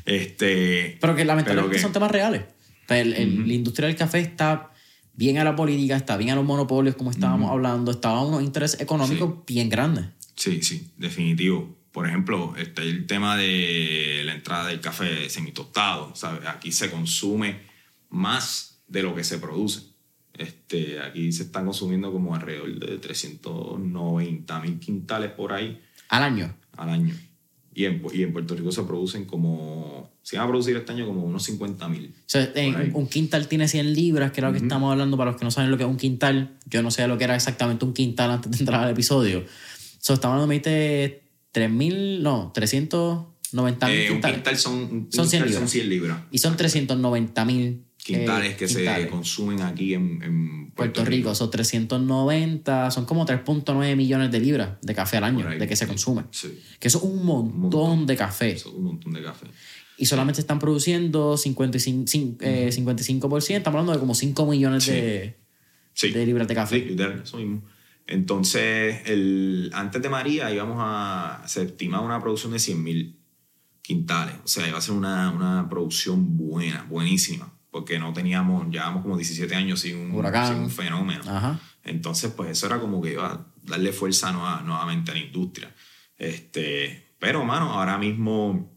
[0.05, 2.43] Este, Pero que lamentablemente pero que- son temas reales.
[2.89, 4.73] El- el- La industria del café está
[5.15, 8.43] bien a la política, está bien a los monopolios, como estábamos hablando, estaba a unos
[8.43, 10.07] intereses económicos bien grandes.
[10.35, 11.77] Sí, sí, definitivo.
[11.93, 16.47] Por ejemplo, está el tema de la entrada del café semitostado, ¿sabes?
[16.47, 17.68] Aquí se consume
[18.11, 19.83] más de lo que se produce.
[20.35, 26.55] Este, aquí se están consumiendo como alrededor de 390 mil quintales por ahí Al año.
[26.77, 27.15] al año.
[27.75, 31.07] Y en, y en Puerto Rico se producen como, se van a producir este año
[31.07, 32.13] como unos 50 mil.
[32.17, 32.53] O sea,
[32.93, 35.51] un quintal tiene 100 libras, que era lo que estamos hablando para los que no
[35.53, 36.57] saben lo que es un quintal.
[36.67, 39.45] Yo no sé lo que era exactamente un quintal antes de entrar al episodio.
[40.01, 42.53] So, estamos hablando, dijiste, 3.000, no,
[43.51, 45.55] 390 mil Eh, un quintal son, un Son 100 quintal libras.
[45.61, 46.19] son 100 libras.
[46.31, 52.91] Y son 390 mil Quintales que se consumen aquí en, en Puerto Rico, son 390,
[52.91, 55.59] son como 3.9 millones de libras de café al año ahí.
[55.59, 56.25] de que se consume.
[56.31, 58.07] Sí, Que eso es un montón, montón.
[58.07, 58.53] de café.
[58.53, 59.47] eso es un montón de café.
[59.99, 64.93] Y solamente están produciendo 55%, cin- eh, 55%, estamos hablando de como 5 millones Sí.
[64.93, 65.37] de,
[65.93, 66.11] Sí.
[66.11, 66.79] de libras de café.
[66.81, 67.63] Sí, literal, eso mismo.
[68.07, 73.18] Entonces, el, antes de María íbamos a, se estimaba una producción de 100 mil
[73.89, 74.35] quintales.
[74.45, 79.17] O sea, iba a ser una, una producción buena, buenísima, porque no teníamos, llevábamos como
[79.17, 80.47] 17 años sin un, Huracán.
[80.53, 81.23] sin un fenómeno.
[81.27, 81.59] Ajá.
[81.85, 85.75] Entonces, pues eso era como que iba a darle fuerza nueva- nuevamente a la industria.
[86.19, 88.71] Este, pero, mano, ahora mismo,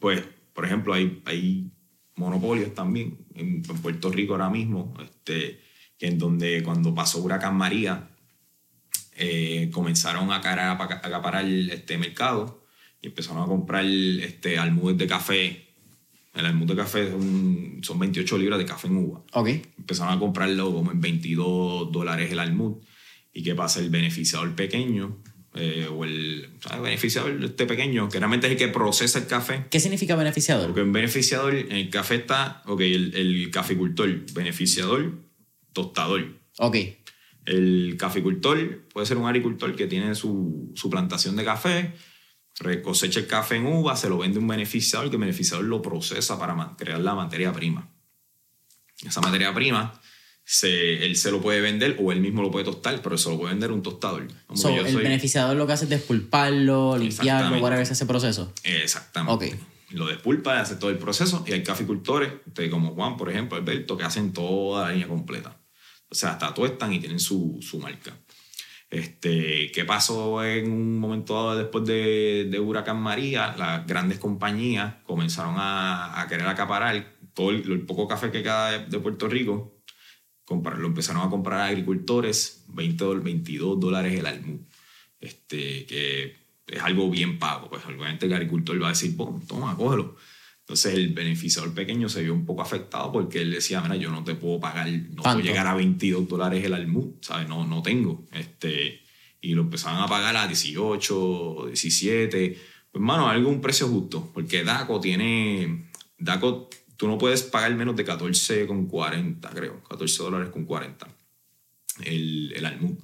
[0.00, 1.70] pues, por ejemplo, hay, hay
[2.16, 5.60] monopolios también en, en Puerto Rico ahora mismo, este,
[5.98, 8.10] que en donde cuando pasó Huracán María,
[9.16, 12.57] eh, comenzaron a cara- a acaparar este mercado
[13.00, 15.64] y empezaron a comprar este, almudes de café.
[16.34, 19.48] El almud de café son, son 28 libras de café en uva Ok.
[19.78, 22.76] empezaron a comprarlo como en 22 dólares el almud.
[23.32, 23.80] ¿Y qué pasa?
[23.80, 25.18] El beneficiador pequeño,
[25.54, 26.82] eh, o el ¿sabes?
[26.82, 29.64] beneficiador este pequeño, que realmente es el que procesa el café.
[29.70, 30.66] ¿Qué significa beneficiador?
[30.66, 35.18] Porque un beneficiador, en el café está, ok, el, el caficultor, beneficiador,
[35.72, 36.24] tostador.
[36.58, 36.76] Ok.
[37.46, 41.92] El caficultor puede ser un agricultor que tiene su, su plantación de café,
[42.82, 45.80] cosecha el café en uva, se lo vende a un beneficiador, que el beneficiador lo
[45.80, 47.88] procesa para crear la materia prima.
[49.04, 50.00] Esa materia prima,
[50.44, 53.38] se, él se lo puede vender o él mismo lo puede tostar, pero se lo
[53.38, 54.26] puede vender un tostador.
[54.54, 58.52] So, el beneficiador lo que hace es despulparlo, limpiarlo, para ese proceso.
[58.64, 59.58] Exactamente.
[59.90, 62.32] Lo despulpa, hace todo el proceso y hay caficultores,
[62.70, 65.60] como Juan, por ejemplo, Alberto, que hacen toda la línea completa.
[66.10, 68.18] O sea, hasta tuestan y tienen su, su marca.
[68.90, 73.54] Este, ¿Qué pasó en un momento dado después de, de Huracán María?
[73.56, 78.98] Las grandes compañías comenzaron a, a querer acaparar todo el, poco café que queda de,
[78.98, 79.80] Puerto Rico.
[80.44, 84.66] Comprar, lo empezaron a comprar agricultores, 20, 22 dólares el almú.
[85.20, 87.68] Este, que es algo bien pago.
[87.68, 90.16] Pues obviamente el agricultor va a decir, toma, cógelo.
[90.68, 94.22] Entonces el beneficiador pequeño se vio un poco afectado porque él decía, mira, yo no
[94.22, 97.48] te puedo pagar, no puedo llegar a 22 dólares el almú, ¿sabes?
[97.48, 98.26] No, no tengo.
[98.32, 99.00] Este,
[99.40, 102.58] y lo empezaban a pagar a 18, 17.
[102.92, 107.96] Pues, mano, algo un precio justo, porque DACO tiene, DACO, tú no puedes pagar menos
[107.96, 111.08] de 14,40, creo, 14 dólares con 40
[112.04, 112.98] el, el almú.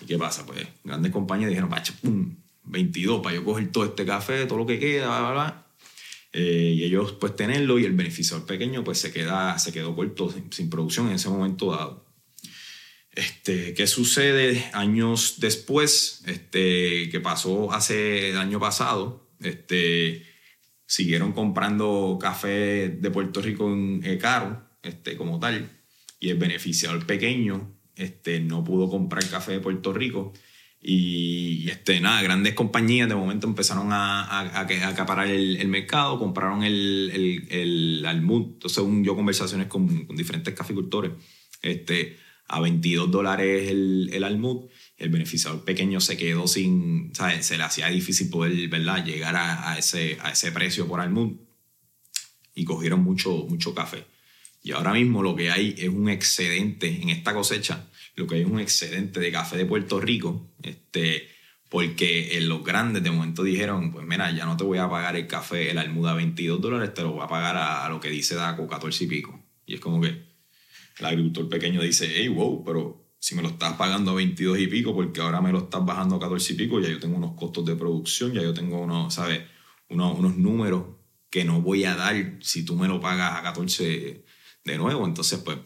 [0.00, 0.46] ¿Y qué pasa?
[0.46, 4.66] Pues grandes compañías dijeron, pacha, pum, 22 para yo coger todo este café, todo lo
[4.66, 5.63] que queda, bla, bla, bla
[6.36, 10.34] eh, y ellos pues tenerlo y el beneficiador pequeño pues se, queda, se quedó corto
[10.50, 12.04] sin, producción en ese momento dado.
[13.12, 16.24] Este, ¿Qué sucede años después?
[16.26, 20.26] Este, que pasó hace el año pasado, este,
[20.84, 25.70] siguieron comprando café de Puerto Rico en, eh, caro, este, como tal,
[26.18, 30.32] y el beneficiador pequeño este, no pudo comprar café de Puerto Rico
[30.86, 36.18] y, este, nada, grandes compañías de momento empezaron a, a, a acaparar el, el, mercado,
[36.18, 38.52] compraron el, el, almud.
[38.52, 41.12] Entonces, yo conversaciones con, con, diferentes caficultores,
[41.62, 42.18] este,
[42.48, 44.66] a 22 dólares el, el almud.
[44.98, 47.46] El beneficiador pequeño se quedó sin, ¿sabes?
[47.46, 49.06] se le hacía difícil poder ¿verdad?
[49.06, 51.32] llegar a, a, ese, a ese precio por almud
[52.54, 54.04] y cogieron mucho, mucho café.
[54.62, 58.42] Y ahora mismo lo que hay es un excedente en esta cosecha lo que hay
[58.42, 61.28] es un excedente de café de Puerto Rico, este,
[61.68, 65.16] porque en los grandes de momento dijeron, pues mira, ya no te voy a pagar
[65.16, 68.10] el café, el almuda a 22 dólares, te lo voy a pagar a, lo que
[68.10, 69.42] dice DACO, 14 y pico.
[69.66, 73.72] Y es como que el agricultor pequeño dice, hey, wow, pero si me lo estás
[73.72, 76.80] pagando a 22 y pico, porque ahora me lo estás bajando a 14 y pico,
[76.80, 79.42] ya yo tengo unos costos de producción, ya yo tengo unos, ¿sabes?
[79.88, 80.84] Unos, unos números
[81.30, 84.24] que no voy a dar si tú me lo pagas a 14
[84.64, 85.04] de nuevo.
[85.04, 85.58] Entonces, pues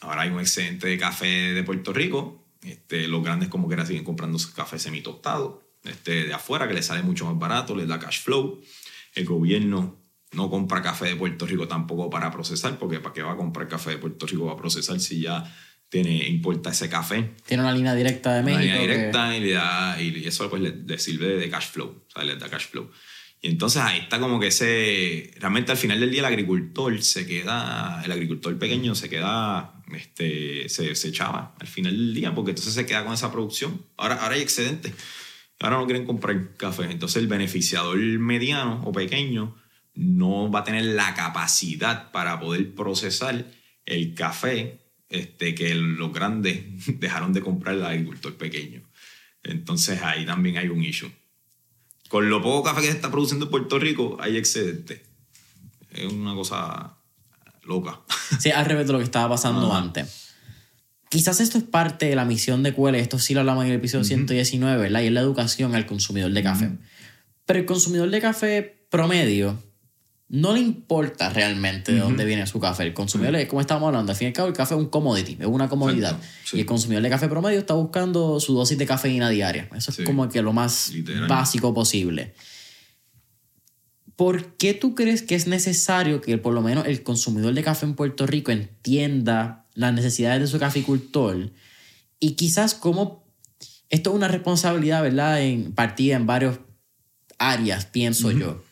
[0.00, 2.44] Ahora hay un excedente de café de Puerto Rico.
[2.62, 7.02] Este, los grandes como que siguen comprando café semitostado este, de afuera, que les sale
[7.02, 8.60] mucho más barato, les da cash flow.
[9.14, 10.00] El gobierno
[10.32, 13.68] no compra café de Puerto Rico tampoco para procesar, porque ¿para qué va a comprar
[13.68, 15.44] café de Puerto Rico para procesar si ya
[15.88, 17.30] tiene, importa ese café?
[17.46, 18.62] Tiene una línea directa de México.
[18.62, 22.10] Una línea directa y, le da, y eso pues le, sirve de cash flow, o
[22.10, 22.90] sea, les da cash flow.
[23.42, 27.26] Y entonces ahí está como que ese, realmente al final del día el agricultor se
[27.26, 32.50] queda, el agricultor pequeño se queda, este, se, se echaba al final del día porque
[32.50, 33.86] entonces se queda con esa producción.
[33.96, 34.92] Ahora, ahora hay excedente.
[35.58, 36.84] Ahora no quieren comprar café.
[36.84, 39.56] Entonces el beneficiador mediano o pequeño
[39.94, 43.50] no va a tener la capacidad para poder procesar
[43.84, 46.64] el café este, que los grandes
[47.00, 48.82] dejaron de comprar el agricultor pequeño.
[49.42, 51.10] Entonces ahí también hay un issue
[52.10, 55.06] con lo poco café que se está produciendo en Puerto Rico, hay excedente.
[55.92, 56.98] Es una cosa
[57.70, 58.00] loca.
[58.38, 60.34] Sí, al revés de lo que estaba pasando antes.
[61.08, 63.76] Quizás esto es parte de la misión de QL, esto sí lo hablamos en el
[63.78, 65.00] episodio 119, ¿verdad?
[65.00, 66.70] Y es la educación al consumidor de café.
[67.46, 69.60] Pero el consumidor de café promedio
[70.28, 72.84] no le importa realmente de dónde viene su café.
[72.84, 75.36] El consumidor, como estábamos hablando, al fin y al cabo el café es un commodity,
[75.40, 76.16] es una comodidad.
[76.52, 79.68] Y el consumidor de café promedio está buscando su dosis de cafeína diaria.
[79.74, 80.92] Eso es como que lo más
[81.28, 82.34] básico posible.
[84.20, 87.86] ¿Por qué tú crees que es necesario que por lo menos el consumidor de café
[87.86, 91.50] en Puerto Rico entienda las necesidades de su caficultor?
[92.18, 93.24] Y quizás cómo
[93.88, 95.40] esto es una responsabilidad, ¿verdad?
[95.42, 96.60] En partida en varias
[97.38, 98.62] áreas, pienso yo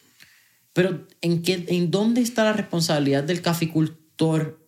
[0.79, 4.65] pero ¿en, qué, ¿en dónde está la responsabilidad del caficultor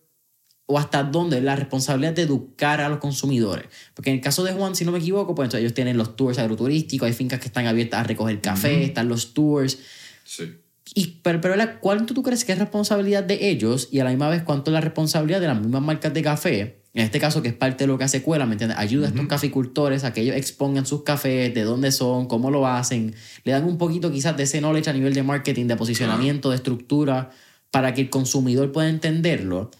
[0.65, 3.67] o hasta dónde la responsabilidad de educar a los consumidores?
[3.93, 6.37] Porque en el caso de Juan, si no me equivoco, pues ellos tienen los tours
[6.37, 9.79] agroturísticos, hay fincas que están abiertas a recoger café, están los tours.
[10.25, 10.51] Sí.
[10.93, 14.29] Y, pero, pero ¿cuánto tú crees que es responsabilidad de ellos y a la misma
[14.29, 17.47] vez cuánto es la responsabilidad de las mismas marcas de café en este caso, que
[17.47, 18.77] es parte de lo que hace Cuela, ¿me entiendes?
[18.77, 22.67] Ayuda a estos caficultores a que ellos expongan sus cafés, de dónde son, cómo lo
[22.67, 23.15] hacen.
[23.45, 26.57] Le dan un poquito quizás de ese knowledge a nivel de marketing, de posicionamiento, de
[26.57, 27.29] estructura,
[27.69, 29.71] para que el consumidor pueda entenderlo.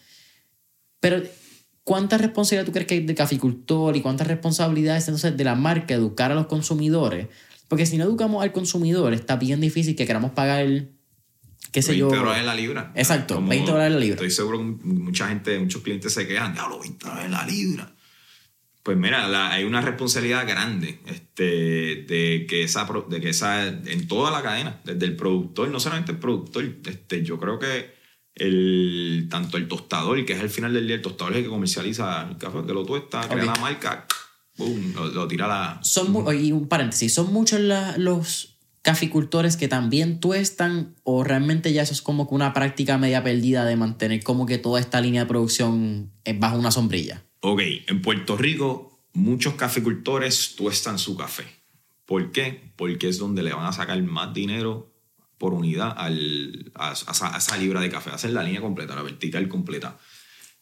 [1.02, 1.22] Pero
[1.84, 5.94] ¿cuánta responsabilidad tú crees que hay del caficultor y cuántas responsabilidades entonces de la marca
[5.94, 7.28] educar a los consumidores?
[7.68, 10.92] Porque si no educamos al consumidor, está bien difícil que queramos pagar el,
[11.72, 12.20] qué sé 20 yo.
[12.22, 12.92] dólares la libra.
[12.96, 14.16] Exacto, Como 20 dólares la libra.
[14.16, 17.92] Estoy seguro que mucha gente, muchos clientes se quejan, diablo, 20 dólares la libra.
[18.84, 24.08] Pues mira, la- hay una responsabilidad grande este, de, que esa, de que esa, en
[24.08, 27.94] toda la cadena, desde el productor, no solamente el productor, este, yo creo que
[28.34, 31.50] el, tanto el tostador, que es el final del día, el tostador es el que
[31.50, 34.08] comercializa el café, que lo tuesta, crea la marca,
[34.58, 35.80] boom, lo, lo tira a la...
[35.84, 36.08] Son
[36.44, 38.51] y un paréntesis, ¿son muchos la- los
[38.82, 43.66] caficultores que también tuestan o realmente ya eso es como que una práctica media perdida
[43.66, 47.24] de mantener como que toda esta línea de producción eh, bajo una sombrilla?
[47.42, 51.46] Ok, en Puerto Rico muchos caficultores tuestan su café.
[52.06, 52.74] ¿Por qué?
[52.76, 54.94] Porque es donde le van a sacar más dinero
[55.38, 58.12] por unidad a, a a esa libra de café.
[58.12, 59.98] Hacer la línea completa, la vertical completa.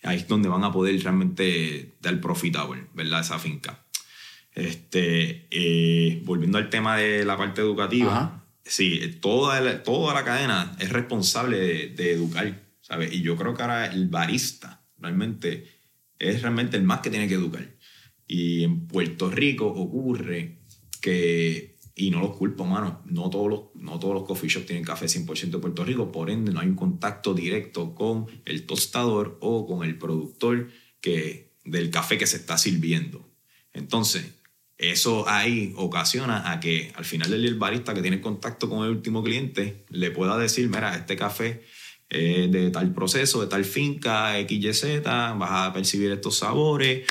[0.03, 3.21] Ahí es donde van a poder realmente dar profitable, ¿verdad?
[3.21, 3.85] Esa finca.
[4.59, 8.45] Este, eh, volviendo al tema de la parte educativa, Ajá.
[8.63, 13.13] sí, toda la, toda la cadena es responsable de, de educar, ¿sabes?
[13.13, 15.65] Y yo creo que ahora el barista realmente
[16.19, 17.67] es realmente el más que tiene que educar.
[18.27, 20.59] Y en Puerto Rico ocurre
[21.01, 24.85] que, y no los culpo, mano, no todos los, no todos los coffee shops tienen
[24.85, 29.37] café 100% de Puerto Rico, por ende no hay un contacto directo con el tostador
[29.41, 30.69] o con el productor
[31.01, 33.27] que, del café que se está sirviendo.
[33.73, 34.38] Entonces,
[34.79, 39.21] eso ahí ocasiona a que al final el barista que tiene contacto con el último
[39.21, 41.65] cliente le pueda decir, mira, este café
[42.09, 47.05] es de tal proceso, de tal finca, XYZ, vas a percibir estos sabores,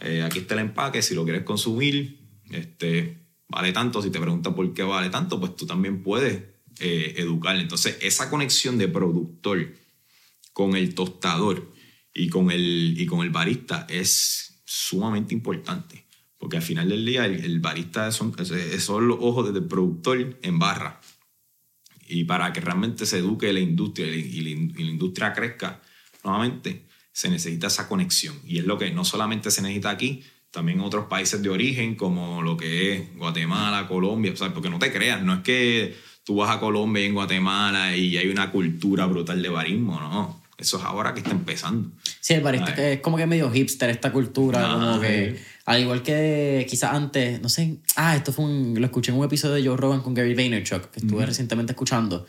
[0.00, 3.16] eh, aquí está el empaque, si lo quieres consumir, este,
[3.48, 6.42] vale tanto, si te preguntan por qué vale tanto, pues tú también puedes
[6.80, 7.56] eh, educar.
[7.56, 9.74] Entonces, esa conexión de productor
[10.52, 11.72] con el tostador
[12.12, 16.05] y con el, y con el barista es sumamente importante.
[16.38, 18.34] Porque al final del día el, el barista son,
[18.78, 21.00] son los ojos del productor en barra.
[22.08, 25.80] Y para que realmente se eduque la industria y la, y la industria crezca
[26.22, 28.36] nuevamente, se necesita esa conexión.
[28.44, 31.94] Y es lo que no solamente se necesita aquí, también en otros países de origen,
[31.94, 34.32] como lo que es Guatemala, Colombia.
[34.32, 37.14] O sea, porque no te creas, no es que tú vas a Colombia y en
[37.14, 40.42] Guatemala y hay una cultura brutal de barismo, no.
[40.58, 41.90] Eso es ahora que está empezando.
[42.20, 45.80] Sí, el barista que es como que medio hipster esta cultura, Ah, como que al
[45.82, 49.54] igual que quizás antes, no sé, ah, esto fue un, lo escuché en un episodio
[49.56, 52.24] de Joe Rogan con Gary Vaynerchuk que estuve recientemente escuchando.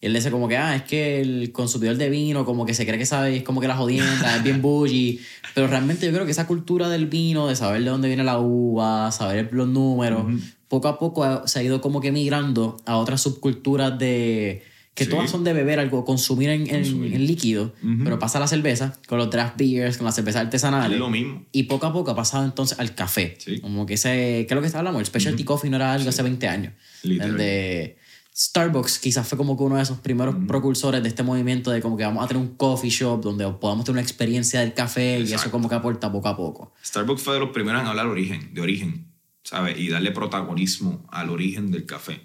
[0.00, 2.84] Y él dice como que, ah, es que el consumidor de vino como que se
[2.84, 5.20] cree que sabe, es como que la jodienda, es bien bougie.
[5.54, 8.38] Pero realmente yo creo que esa cultura del vino, de saber de dónde viene la
[8.38, 10.24] uva, saber los números,
[10.68, 14.64] poco a poco ha- se ha ido como que migrando a otras subculturas de...
[14.94, 15.10] Que Sí.
[15.10, 17.14] todas son de beber algo, consumir en, Consumir.
[17.14, 17.72] en líquido,
[18.04, 20.92] pero pasa a la cerveza, con los draft beers, con las cervezas artesanales.
[20.92, 21.46] Es lo mismo.
[21.50, 23.36] Y poco a poco ha pasado entonces al café.
[23.38, 23.58] Sí.
[23.60, 25.00] Como que ese, ¿qué es lo que está hablando?
[25.00, 26.74] El specialty coffee no era algo hace 20 años.
[27.04, 27.96] Literal.
[28.34, 31.98] Starbucks quizás fue como que uno de esos primeros propulsores de este movimiento de como
[31.98, 35.22] que vamos a tener un coffee shop donde podamos tener una experiencia del café y
[35.24, 35.50] eso Exacto.
[35.52, 36.72] como que aporta poco a poco.
[36.82, 39.12] Starbucks fue de los primeros en hablar origen, de origen,
[39.42, 39.78] ¿sabes?
[39.78, 42.20] Y darle protagonismo al origen del café.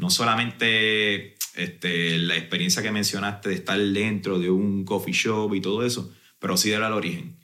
[0.00, 5.60] No solamente este, la experiencia que mencionaste de estar dentro de un coffee shop y
[5.60, 7.36] todo eso, pero sí darle al origen.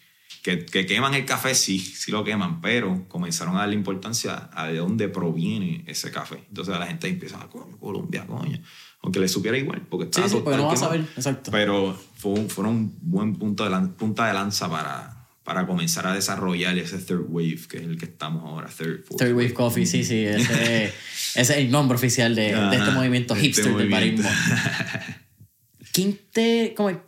[0.43, 4.69] Que, que queman el café, sí, sí lo queman, pero comenzaron a darle importancia a
[4.69, 6.45] de dónde proviene ese café.
[6.49, 8.61] Entonces la gente empieza a coño, Colombia, coño.
[9.03, 11.51] Aunque le supiera igual, porque Sí, estaba sí, porque total no vas a ver, exacto.
[11.51, 15.16] Pero fue fueron un buen punto de lan- punta de lanza para,
[15.47, 18.67] para comenzar a desarrollar ese third wave, que es el que estamos ahora.
[18.69, 20.87] Third, fourth Third Wave Coffee, sí, sí, ese,
[21.35, 24.23] ese es el nombre oficial de, de este movimiento este hipster del movimiento.
[24.25, 24.31] barismo.
[25.93, 27.01] ¿Qué, inte- como-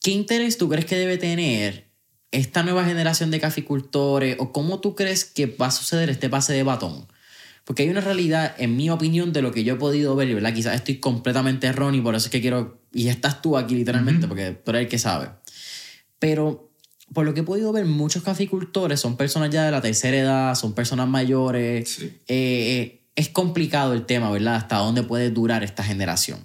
[0.00, 1.90] ¿Qué interés tú crees que debe tener
[2.30, 6.52] esta nueva generación de caficultores o cómo tú crees que va a suceder este pase
[6.52, 7.06] de batón?
[7.64, 10.34] Porque hay una realidad, en mi opinión, de lo que yo he podido ver, y
[10.34, 10.52] ¿verdad?
[10.54, 14.28] Quizás estoy completamente erróneo y por eso es que quiero, y estás tú aquí literalmente,
[14.28, 15.30] porque tú eres el que sabe.
[16.18, 16.70] Pero
[17.14, 20.54] por lo que he podido ver, muchos caficultores son personas ya de la tercera edad,
[20.54, 21.88] son personas mayores.
[21.88, 22.12] Sí.
[22.28, 24.56] Eh, es complicado el tema, ¿verdad?
[24.56, 26.40] Hasta dónde puede durar esta generación.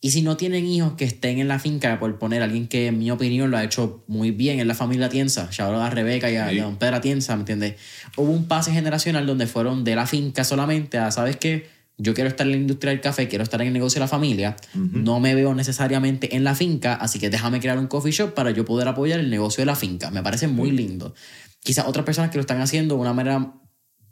[0.00, 2.86] Y si no tienen hijos que estén en la finca, por poner a alguien que,
[2.86, 6.30] en mi opinión, lo ha hecho muy bien en la familia Tienza, ya a Rebeca
[6.30, 6.56] y a, Sí.
[6.56, 7.74] y a don Pedro Tienza, ¿me entiendes?
[8.16, 11.68] Hubo un pase generacional donde fueron de la finca solamente a, ¿sabes qué?
[11.98, 14.08] Yo quiero estar en la industria del café, quiero estar en el negocio de la
[14.08, 18.34] familia, no me veo necesariamente en la finca, así que déjame crear un coffee shop
[18.34, 20.10] para yo poder apoyar el negocio de la finca.
[20.10, 21.14] Me parece muy lindo.
[21.60, 23.54] Quizás otras personas que lo están haciendo de una manera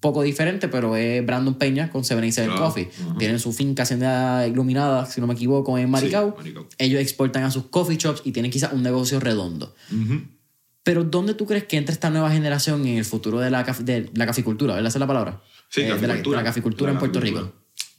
[0.01, 2.89] poco diferente, pero es Brandon Peña con Seven Seven Claro, Coffee.
[3.09, 3.17] ajá.
[3.19, 6.35] Tienen su finca hacienda iluminada, si no me equivoco, en Maricao.
[6.37, 6.67] Maricao.
[6.79, 9.75] Ellos exportan a sus coffee shops y tienen quizás un negocio redondo.
[9.93, 10.23] Ujú.
[10.83, 14.11] Pero ¿dónde tú crees que entra esta nueva generación en el futuro de la, de
[14.15, 14.75] la caficultura?
[14.75, 14.89] ¿Verdad?
[14.89, 15.43] Esa es la palabra.
[15.71, 17.53] Sí, Eh, de, la, de la caficultura en Puerto Rico.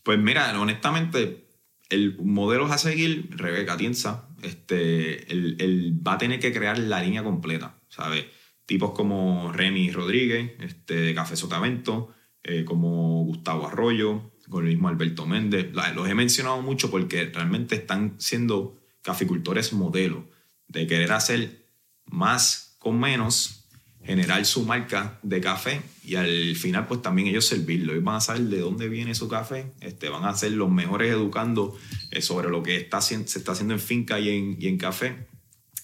[0.05, 1.47] Pues mira, honestamente,
[1.89, 7.23] el modelo a seguir, Rebeca Tienza, este, él, va a tener que crear la línea
[7.23, 8.27] completa, ¿sabes?
[8.67, 15.25] Tipos como Remy Rodríguez, este, Café Sotavento, eh, como Gustavo Arroyo, con el mismo Alberto
[15.25, 15.71] Méndez.
[15.95, 20.29] Los he mencionado mucho porque realmente están siendo caficultores modelo
[20.67, 21.65] de querer hacer
[22.05, 23.64] más con menos,
[24.05, 27.93] generar su marca de café y al final pues también ellos servirlo.
[27.93, 31.11] Ellos van a saber de dónde viene su café, este, van a ser los mejores
[31.11, 31.77] educando
[32.11, 35.27] eh, sobre lo que está, se está haciendo en finca y en, y en café.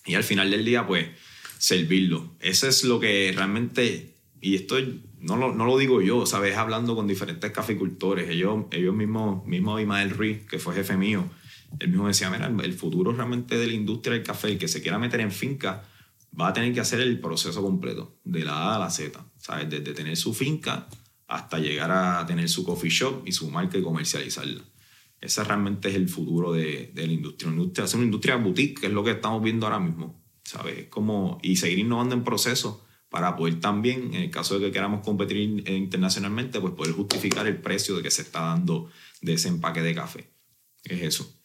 [0.06, 1.08] Y al final del día pues
[1.58, 2.36] servirlo.
[2.40, 4.76] Eso es lo que realmente, y esto
[5.20, 6.58] no lo, no lo digo yo, ¿sabes?
[6.58, 11.26] Hablando con diferentes caficultores, ellos, ellos mismos, mismo Imael Ruiz, que fue jefe mío,
[11.80, 14.82] él mismo decía, mira, el futuro realmente de la industria del café, el que se
[14.82, 15.84] quiera meter en finca,
[16.40, 19.70] va a tener que hacer el proceso completo, de la A a la Z, ¿sabes?
[19.70, 20.88] Desde tener su finca
[21.28, 24.64] hasta llegar a tener su coffee shop y su marca y comercializarla.
[25.20, 27.52] Ese realmente es el futuro de, de la industria.
[27.52, 30.88] Industria, una industria boutique, que es lo que estamos viendo ahora mismo, ¿sabes?
[30.88, 32.80] Como, y seguir innovando en procesos
[33.10, 35.38] para poder también, en el caso de que queramos competir
[35.70, 38.90] internacionalmente, pues poder justificar el precio de que se está dando
[39.22, 40.34] de ese empaque de café.
[40.84, 41.41] Es eso.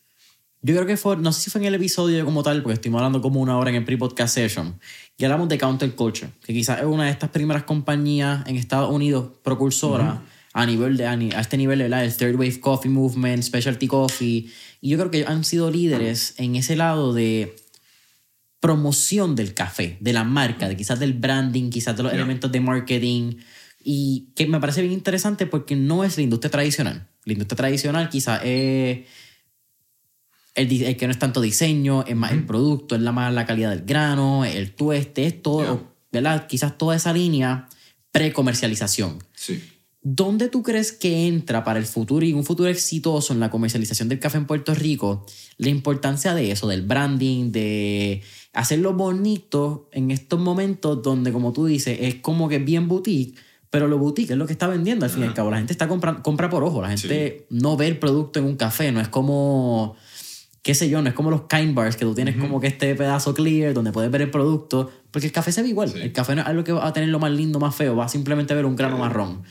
[0.67, 2.99] Yo creo que fue, no sé si fue en el episodio como tal, porque estuvimos
[2.99, 4.81] hablando como una hora en el pre-podcast session,
[5.17, 9.31] y hablamos de Counterculture, que quizás es una de estas primeras compañías en Estados Unidos
[9.45, 12.05] propulsora a nivel de a, este nivel ¿verdad?
[12.05, 14.51] el Third Wave Coffee Movement, Specialty Coffee,
[14.81, 17.55] y yo creo que han sido líderes en ese lado de
[18.59, 22.23] promoción del café, de la marca, de quizás del branding, quizás de los Yeah.
[22.23, 23.35] elementos de marketing,
[23.85, 27.07] y que me parece bien interesante porque no es la industria tradicional.
[27.25, 29.07] La industria tradicional quizás es
[30.57, 33.71] el, que no es tanto diseño, es más el producto, es la más la calidad
[33.71, 35.81] del grano, el tueste, es todo, Yeah.
[36.13, 36.47] ¿verdad?
[36.47, 37.69] Quizás toda esa línea
[38.11, 39.19] pre-comercialización.
[39.35, 39.63] Sí.
[40.03, 44.09] ¿Dónde tú crees que entra para el futuro y un futuro exitoso en la comercialización
[44.09, 45.27] del café en Puerto Rico
[45.59, 51.67] la importancia de eso, del branding, de hacerlo bonito en estos momentos donde, como tú
[51.67, 53.37] dices, es como que bien boutique,
[53.69, 55.51] pero lo boutique es lo que está vendiendo al fin y al cabo.
[55.51, 58.57] La gente está comprando, compra por ojo, la gente no ve el producto en un
[58.57, 59.97] café, no es como,
[60.67, 62.93] qué sé yo, no es como los kind bars que tú tienes como que este
[62.97, 65.91] pedazo clear donde puedes ver el producto, porque el café se ve igual.
[65.91, 66.01] Sí.
[66.01, 68.07] El café no es algo que va a tener lo más lindo, más feo, va
[68.07, 69.45] a simplemente ver un grano marrón.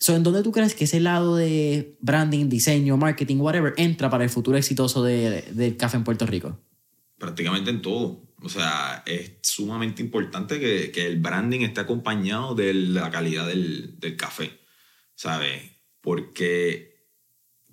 [0.00, 4.24] So, ¿En dónde tú crees que ese lado de branding, diseño, marketing, whatever, entra para
[4.24, 6.58] el futuro exitoso de- del café en Puerto Rico?
[7.16, 8.26] prácticamente en todo.
[8.42, 13.98] O sea, es sumamente importante que, que el branding esté acompañado de la calidad del,
[14.00, 14.50] del café,
[15.14, 15.62] ¿sabes?
[16.02, 16.93] Porque,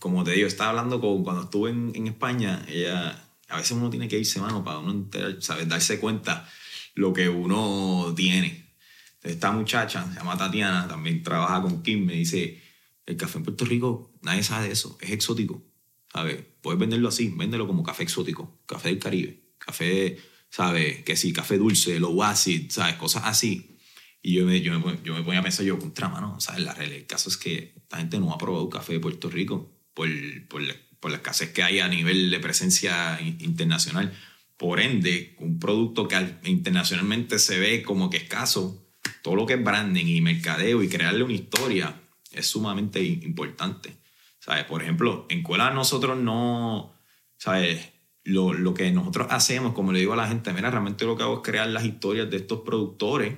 [0.02, 3.92] como te digo, estaba hablando con, cuando estuve en, en España, ella, a veces uno
[3.92, 5.70] tiene que irse, mano, para uno enterar, ¿sabes?
[5.70, 6.50] Darse cuenta
[6.96, 8.74] lo que uno tiene.
[9.22, 12.60] Esta muchacha, se llama Tatiana, también trabaja con Kim, me dice,
[13.06, 15.64] el café en Puerto Rico, nadie sabe de eso, es exótico.
[16.12, 16.44] ¿sabes?
[16.64, 20.18] Puedes venderlo así, véndelo como café exótico, café del Caribe, café,
[20.50, 21.04] ¿sabes?
[21.04, 22.96] Que sí, café dulce, low acid, ¿sabes?
[22.96, 23.78] Cosas así.
[24.24, 26.64] Y yo me, yo me, yo me ponía a pensar yo, contra, mano, ¿sabes?
[26.64, 29.71] La realidad, el caso es que esta gente no ha probado café de Puerto Rico
[29.94, 30.08] por,
[30.48, 30.62] por,
[31.00, 34.12] por la escasez que hay a nivel de presencia in- internacional.
[34.58, 38.86] Por ende, un producto que al- internacionalmente se ve como que escaso,
[39.24, 43.98] todo lo que es branding y mercadeo y crearle una historia es sumamente importante.
[44.40, 44.66] ¿Sabes?
[44.66, 46.94] Por ejemplo, en Cuela nosotros no,
[47.38, 47.90] ¿sabes?
[48.24, 51.24] Lo, lo que nosotros hacemos, como le digo a la gente, mira, realmente lo que
[51.24, 53.38] hago es crear las historias de estos productores,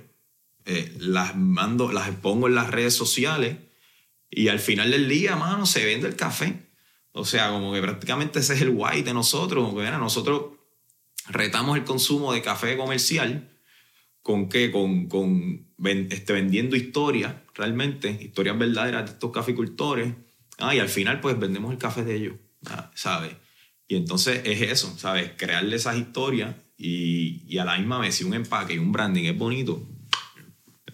[0.66, 3.58] eh, las mando, las expongo en las redes sociales
[4.36, 6.72] y al final del día, mano, se vende el café.
[7.12, 9.70] O sea, como que prácticamente ese es el guay de nosotros.
[9.70, 10.54] que, mira, nosotros
[11.30, 13.50] retamos el consumo de café comercial
[14.22, 20.14] con qué, con, con este, vendiendo historias, realmente, historias verdaderas de estos caficultores.
[20.58, 23.36] Ah, y al final, pues vendemos el café de ellos, ah, ¿sabes?
[23.88, 25.34] Y entonces es eso, ¿sabes?
[25.38, 29.26] Crearle esas historias y, y a la misma vez, si un empaque y un branding
[29.26, 29.88] es bonito,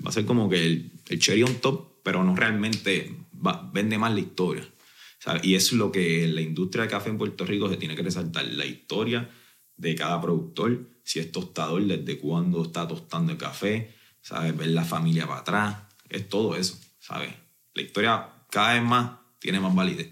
[0.06, 3.19] va a ser como que el, el cherry on top, pero no realmente
[3.72, 4.68] vende más la historia.
[5.20, 5.44] ¿sabes?
[5.44, 8.46] Y es lo que la industria del café en Puerto Rico se tiene que resaltar,
[8.46, 9.30] la historia
[9.78, 14.56] de cada productor, si es tostador, desde cuándo está tostando el café, ¿sabes?
[14.56, 15.78] Ver la familia para atrás,
[16.10, 17.34] es todo eso, ¿sabes?
[17.74, 20.10] La historia cada vez más tiene más validez.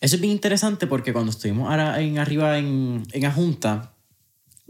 [0.00, 3.94] Eso es bien interesante porque cuando estuvimos ahora en, arriba en, en Ajunta,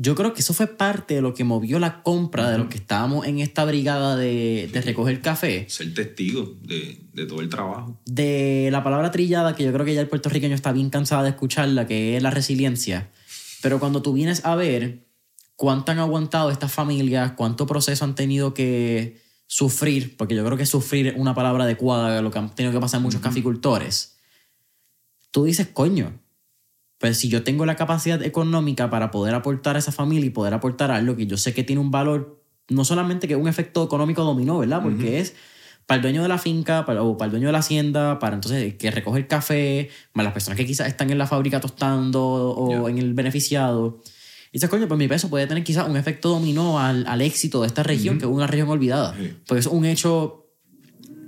[0.03, 2.79] yo creo que eso fue parte de lo que movió la compra de los que
[2.79, 5.65] estábamos en esta brigada de, de recoger café.
[5.69, 8.01] Ser testigo de, de todo el trabajo.
[8.05, 11.29] De la palabra trillada, que yo creo que ya el puertorriqueño está bien cansado de
[11.29, 13.11] escucharla, que es la resiliencia.
[13.63, 15.07] Pero cuando tú vienes a ver
[15.55, 20.67] cuánto han aguantado estas familias, cuánto proceso han tenido que sufrir, porque yo creo que
[20.67, 24.17] sufrir es una palabra adecuada, lo que han tenido que pasar muchos caficultores.
[25.31, 26.22] Tú dices, coño,
[27.03, 30.55] pues si yo tengo la capacidad económica para poder aportar a esa familia y poder
[30.55, 33.83] aportar algo que yo sé que tiene un valor, no solamente que es un efecto
[33.83, 34.81] económico dominó, ¿verdad?
[34.85, 35.35] Porque es
[35.85, 38.37] para el dueño de la finca para, o para el dueño de la hacienda, para
[38.37, 42.23] entonces que recoge el café, para las personas que quizás están en la fábrica tostando
[42.23, 44.01] o en el beneficiado.
[44.51, 47.63] Y dices, coño, pues mi peso puede tener quizás un efecto dominó al, al éxito
[47.63, 49.17] de esta región, que es una región olvidada.
[49.49, 50.47] Porque es un hecho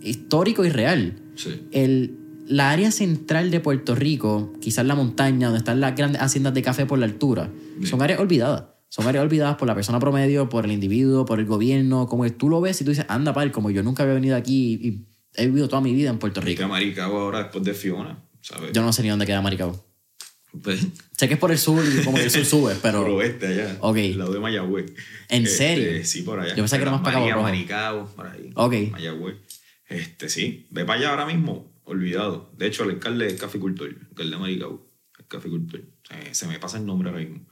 [0.03, 1.20] histórico y real.
[1.35, 1.66] Sí.
[1.72, 6.55] El, la área central de Puerto Rico, quizás la montaña, donde están las grandes haciendas
[6.55, 7.51] de café por la altura,
[7.84, 8.64] son áreas olvidadas.
[8.88, 12.07] Son áreas olvidadas por la persona promedio, por el individuo, por el gobierno.
[12.07, 14.36] Como que tú lo ves y tú dices, anda, pal, como yo nunca había venido
[14.36, 16.68] aquí y he vivido toda mi vida en Puerto Rico.
[16.68, 18.70] Maricao ahora después de Fiona, ¿sabes?
[18.72, 19.84] Yo no sé ni dónde queda Maricao.
[20.62, 20.86] Pues,
[21.16, 23.03] sé que es por el sur como que el sur sube, pero.
[23.03, 23.76] por oeste allá.
[23.80, 23.97] Ok.
[23.97, 24.92] Al lado de Mayagüez.
[25.28, 26.05] ¿En Este, serio?
[26.05, 26.51] Sí, por allá.
[26.55, 27.45] Yo pensaba que era más para María, Rojo.
[27.49, 28.51] Maricao, por ahí.
[28.55, 28.74] Ok.
[28.92, 29.36] Mayagüez.
[29.88, 30.68] Este, sí.
[30.70, 31.74] Ve para allá ahora mismo.
[31.85, 32.51] Olvidado.
[32.57, 33.89] De hecho, el alcalde es caficultor.
[33.89, 34.91] El alcalde de Maricao.
[35.18, 35.82] Es caficultor.
[36.09, 37.47] Se, se me pasa el nombre ahora mismo.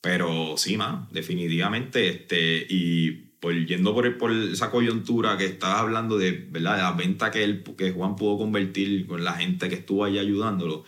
[0.00, 1.10] Pero sí, más.
[1.12, 2.08] Definitivamente.
[2.08, 3.10] Este, y
[3.40, 6.78] por, yendo por, el- por esa coyuntura que estabas hablando de, ¿verdad?
[6.78, 10.84] la venta que, él, que Juan pudo convertir con la gente que estuvo allá ayudándolo.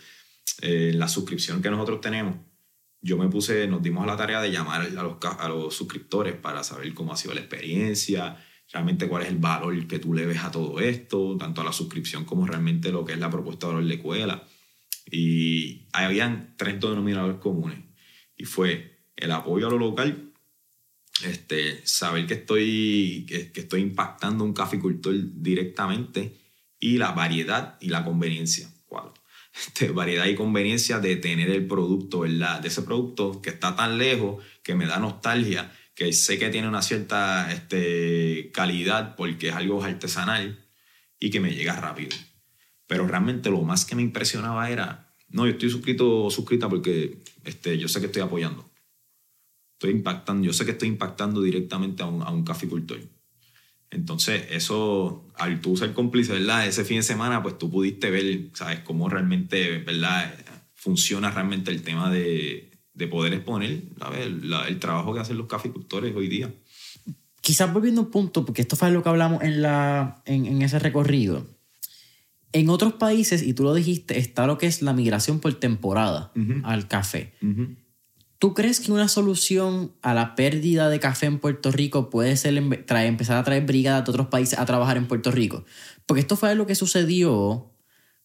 [0.61, 2.35] eh, la suscripción que nosotros tenemos
[3.01, 6.35] yo me puse, nos dimos a la tarea de llamar a los, a los suscriptores
[6.35, 8.35] para saber cómo ha sido la experiencia,
[8.71, 11.73] realmente cuál es el valor que tú le ves a todo esto, tanto a la
[11.73, 14.47] suscripción como realmente lo que es la propuesta de valor de escuela.
[15.11, 17.79] Y habían tres denominadores comunes.
[18.37, 20.31] Y fue el apoyo a lo local,
[21.25, 26.37] este, saber que estoy, que, estoy impactando a un caficultor directamente
[26.79, 28.69] y la variedad y la conveniencia.
[28.85, 29.13] Cuatro.
[29.53, 32.61] Este, variedad y conveniencia de tener el producto, ¿verdad?
[32.61, 36.69] De ese producto que está tan lejos, que me da nostalgia, que sé que tiene
[36.69, 40.57] una cierta este, calidad porque es algo artesanal
[41.19, 42.15] y que me llega rápido.
[42.87, 47.19] Pero realmente lo más que me impresionaba era, no, yo estoy suscrito o suscrita porque
[47.43, 48.71] este, yo sé que estoy apoyando.
[49.73, 53.01] Estoy impactando, yo sé que estoy impactando directamente a un, a un caficultor.
[53.91, 56.65] Entonces, eso, al tú ser cómplice, ¿verdad?
[56.65, 58.79] Ese fin de semana, pues tú pudiste ver, ¿sabes?
[58.85, 60.33] Cómo realmente, ¿verdad?
[60.75, 62.68] Funciona realmente el tema de,
[62.99, 64.27] de poder exponer, ¿sabes?
[64.43, 66.53] La- el trabajo que hacen los caficultores hoy día.
[67.41, 70.61] quizás volviendo a un punto, porque esto fue lo que hablamos en, la, en, en
[70.61, 71.47] ese recorrido.
[72.51, 76.31] En otros países, y tú lo dijiste, está lo que es la migración por temporada
[76.63, 77.33] al café.
[78.39, 82.55] ¿Tú crees que una solución a la pérdida de café en Puerto Rico puede ser
[82.57, 85.63] empezar a traer brigadas de otros países a trabajar en Puerto Rico?
[86.05, 87.71] Porque esto fue lo que sucedió,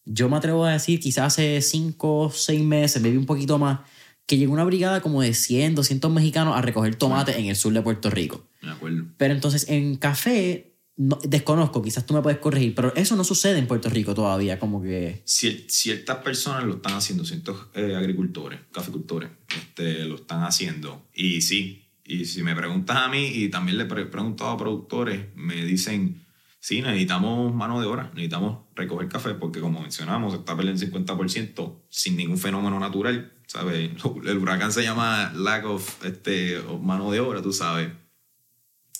[0.04, 3.80] yo me atrevo a decir, quizás hace cinco o seis meses, maybe un poquito más,
[4.26, 7.72] que llegó una brigada como de 100, 200 mexicanos a recoger tomates en el sur
[7.72, 8.48] de Puerto Rico.
[8.62, 9.04] Me acuerdo.
[9.18, 13.58] Pero entonces en café, no- desconozco, quizás tú me puedes corregir, pero eso no sucede
[13.58, 15.22] en Puerto Rico todavía, como que...
[15.26, 21.06] Cier- ciertas personas lo están haciendo, ciertos eh, agricultores, caficultores, este, lo están haciendo.
[21.12, 24.56] Y sí, y si me preguntas a mí, y también le he pre- preguntado a
[24.56, 26.24] productores, me dicen,
[26.60, 30.92] sí, necesitamos mano de obra, necesitamos recoger café, porque como mencionamos, se está perdiendo el
[30.92, 33.90] 50% sin ningún fenómeno natural, ¿sabes?
[34.26, 37.90] El huracán se llama lack of, este, of mano de obra, tú sabes.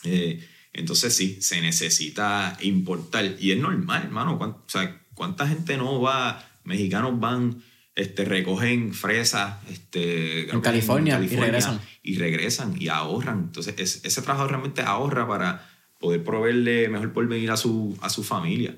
[0.04, 3.36] Eh, entonces sí, se necesita importar.
[3.38, 4.38] Y es normal, hermano.
[4.38, 6.44] ¿Cuán- O sea, ¿cuánta gente no va?
[6.64, 7.62] Mexicanos van,
[7.94, 11.80] este, recogen fresas este, que California, y regresan.
[12.02, 13.38] Y regresan y ahorran.
[13.44, 15.70] Entonces, es- ese trabajo realmente ahorra para
[16.00, 18.76] poder proveerle mejor porvenir a su, a su familia.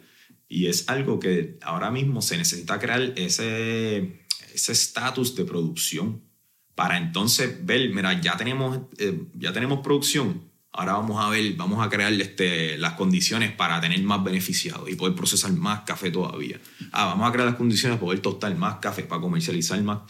[0.49, 4.21] Y es algo que ahora mismo se necesita crear ese
[4.57, 6.23] ese estatus de producción
[6.75, 11.85] para entonces ver, mira, ya tenemos, eh, ya tenemos producción, ahora vamos a ver, vamos
[11.85, 16.61] a crear este, las condiciones para tener más beneficiados y poder procesar más café todavía.
[16.93, 20.01] Ah, vamos a crear las condiciones para poder tostar más café, para comercializar más.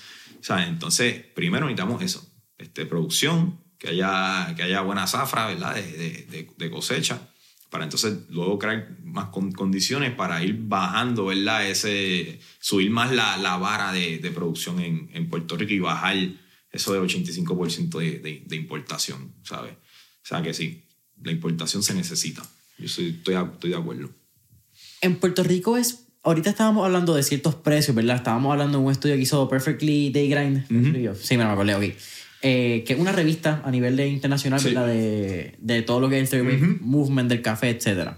[0.40, 2.28] Sea, entonces, primero necesitamos eso,
[2.58, 5.74] este, producción, que haya, que haya buena zafra, ¿verdad?
[5.74, 7.28] De- de- de cosecha,
[7.70, 11.68] para entonces luego crear más con- condiciones para ir bajando, ¿verdad?
[11.68, 16.16] Ese, subir más la, la vara de, de producción en, en Puerto Rico y bajar
[16.72, 19.72] eso del 85% de, de, de importación, ¿sabes?
[19.72, 20.84] O sea que sí,
[21.22, 22.42] la importación se necesita.
[22.78, 24.10] Yo soy- estoy, estoy de acuerdo.
[25.00, 26.02] En Puerto Rico es.
[26.22, 28.16] Ahorita estábamos hablando de ciertos precios, ¿verdad?
[28.16, 30.66] Estábamos hablando de un estudio que hizo Perfectly Day Grind.
[31.14, 31.94] Sí, me lo acordé, ok.
[32.42, 34.68] Eh, que es una revista a nivel de internacional, Sí.
[34.68, 34.86] ¿verdad?
[34.86, 38.10] De, de todo lo que es el third wave movement del café, etc.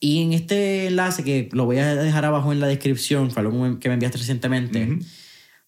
[0.00, 3.78] Y en este enlace, que lo voy a dejar abajo en la descripción, fue algo
[3.80, 4.98] que me enviaste recientemente,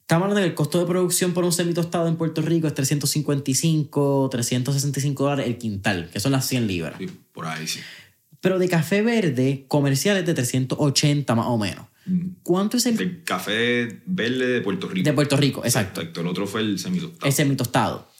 [0.08, 2.74] Estamos hablando de que el costo de producción por un semitostado en Puerto Rico es
[2.74, 6.94] 355, 365 dólares el quintal, que son las 100 libras.
[6.98, 7.80] Sí, por ahí sí.
[8.40, 11.86] Pero de café verde, comercial es de 380 más o menos.
[12.42, 15.04] ¿Cuánto es el El café verde de Puerto Rico.
[15.04, 15.64] de Puerto Rico?
[15.64, 16.00] Exacto.
[16.00, 16.20] Exacto.
[16.20, 17.26] El otro fue el semitostado.
[17.26, 18.10] El semitostado.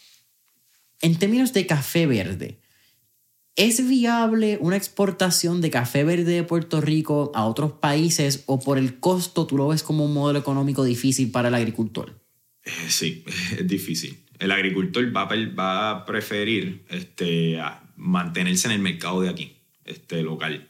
[1.01, 2.59] En términos de café verde,
[3.55, 8.77] ¿es viable una exportación de café verde de Puerto Rico a otros países o por
[8.77, 12.19] el costo tú lo ves como un modelo económico difícil para el agricultor?
[12.65, 13.23] Eh, sí,
[13.57, 14.25] es difícil.
[14.39, 19.29] El agricultor va a, per- va a preferir este, a mantenerse en el mercado de
[19.29, 20.69] aquí, este, local.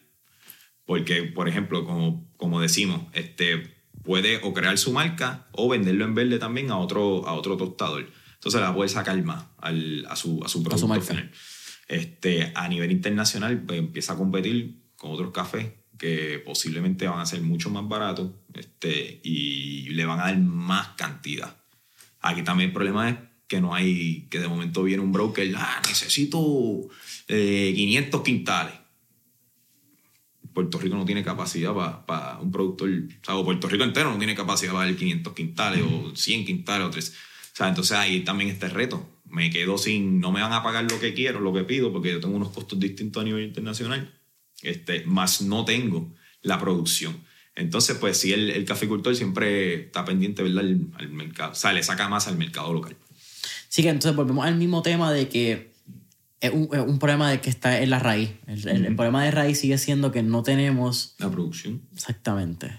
[0.87, 6.15] Porque, por ejemplo, como, como decimos, este, puede o crear su marca o venderlo en
[6.15, 8.09] verde también a otro, a otro tostador.
[8.33, 11.05] Entonces la puede sacar más al- a, su, a su producto marca.
[11.05, 11.31] final.
[11.87, 15.67] Este, a nivel internacional, pues, empieza a competir con otros cafés
[15.97, 20.89] que posiblemente van a ser mucho más baratos este, y le van a dar más
[20.89, 21.57] cantidad.
[22.21, 23.17] Aquí también el problema es
[23.47, 26.39] que no hay, que de momento viene un broker, ah, necesito
[27.27, 28.73] eh, 500 quintales.
[30.57, 31.71] Puerto Rico no tiene capacidad
[32.07, 35.33] para un productor, o sea, o Puerto Rico entero no tiene capacidad para dar 500
[35.33, 37.09] quintales o 100 quintales o 3.
[37.09, 39.07] O sea, entonces ahí también está el reto.
[39.29, 42.11] Me quedo sin, no me van a pagar lo que quiero, lo que pido, porque
[42.11, 44.11] yo tengo unos costos distintos a nivel internacional,
[44.63, 47.15] este, más no tengo la producción.
[47.53, 50.61] Entonces, pues sí, el, el caficultor siempre está pendiente, ¿verdad?
[50.61, 52.95] Al, al mercado, o sea, le saca más al mercado local.
[53.69, 55.76] Sí que entonces volvemos al mismo tema de que
[56.39, 58.31] es un, es un problema de que está en la raíz.
[58.47, 61.81] El, problema de raíz sigue siendo que no tenemos La producción.
[61.93, 62.75] exactamente.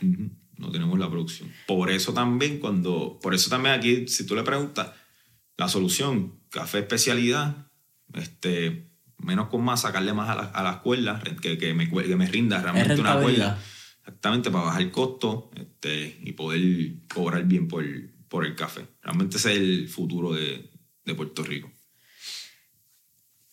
[0.57, 1.51] No tenemos la producción.
[1.67, 4.91] Por eso también cuando, por eso también aquí, si tú le preguntas,
[5.57, 7.69] la solución, café especialidad,
[8.15, 12.17] este, menos con más, sacarle más a, la- a las cuerdas, que, que, me, que
[12.17, 13.59] me rinda realmente una cuerda.
[14.01, 16.61] Exactamente, para bajar el costo este, y poder
[17.13, 17.85] cobrar bien por,
[18.29, 18.87] por el café.
[19.03, 20.71] Realmente ese es el futuro de,
[21.05, 21.71] de Puerto Rico.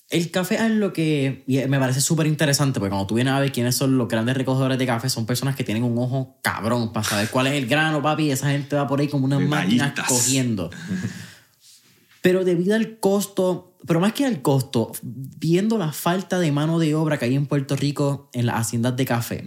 [0.09, 3.51] El café es lo que me parece súper interesante, porque cuando tú vienes a ver
[3.51, 7.07] quiénes son los grandes recogedores de café, son personas que tienen un ojo cabrón para
[7.07, 9.93] saber cuál es el grano, papi, y esa gente va por ahí como unas máquinas
[10.07, 10.69] cogiendo.
[12.21, 16.95] Pero debido al costo, pero más que al costo, viendo la falta de mano de
[16.95, 19.43] obra que hay en Puerto Rico en las haciendas de café.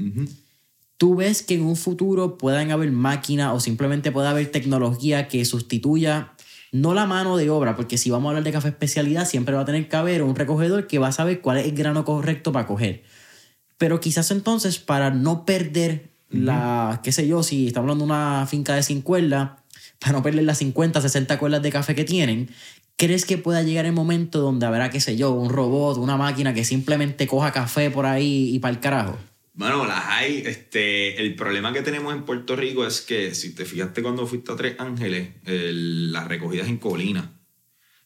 [0.99, 5.45] ¿tú ves que en un futuro puedan haber máquinas o simplemente pueda haber tecnología que
[5.45, 6.35] sustituya
[6.73, 7.77] no la mano de obra?
[7.77, 10.35] Porque si vamos a hablar de café especialidad, siempre va a tener que haber un
[10.35, 13.03] recogedor que va a saber cuál es el grano correcto para coger.
[13.77, 18.47] Pero quizás entonces para no perder la, qué sé yo, si estamos hablando de una
[18.47, 19.51] finca de 100 cuerdas,
[19.99, 22.51] para no perder las 50, 60 cuerdas de café que tienen,
[22.97, 26.55] ¿crees que pueda llegar el momento donde habrá, qué sé yo, un robot, una máquina
[26.55, 29.17] que simplemente coja café por ahí y para el carajo?
[29.59, 30.43] Bueno, las hay.
[30.47, 34.53] Este, el problema que tenemos en Puerto Rico es que, si te fijaste cuando fuiste
[34.53, 37.35] a Tres Ángeles, el- las recogidas en colina.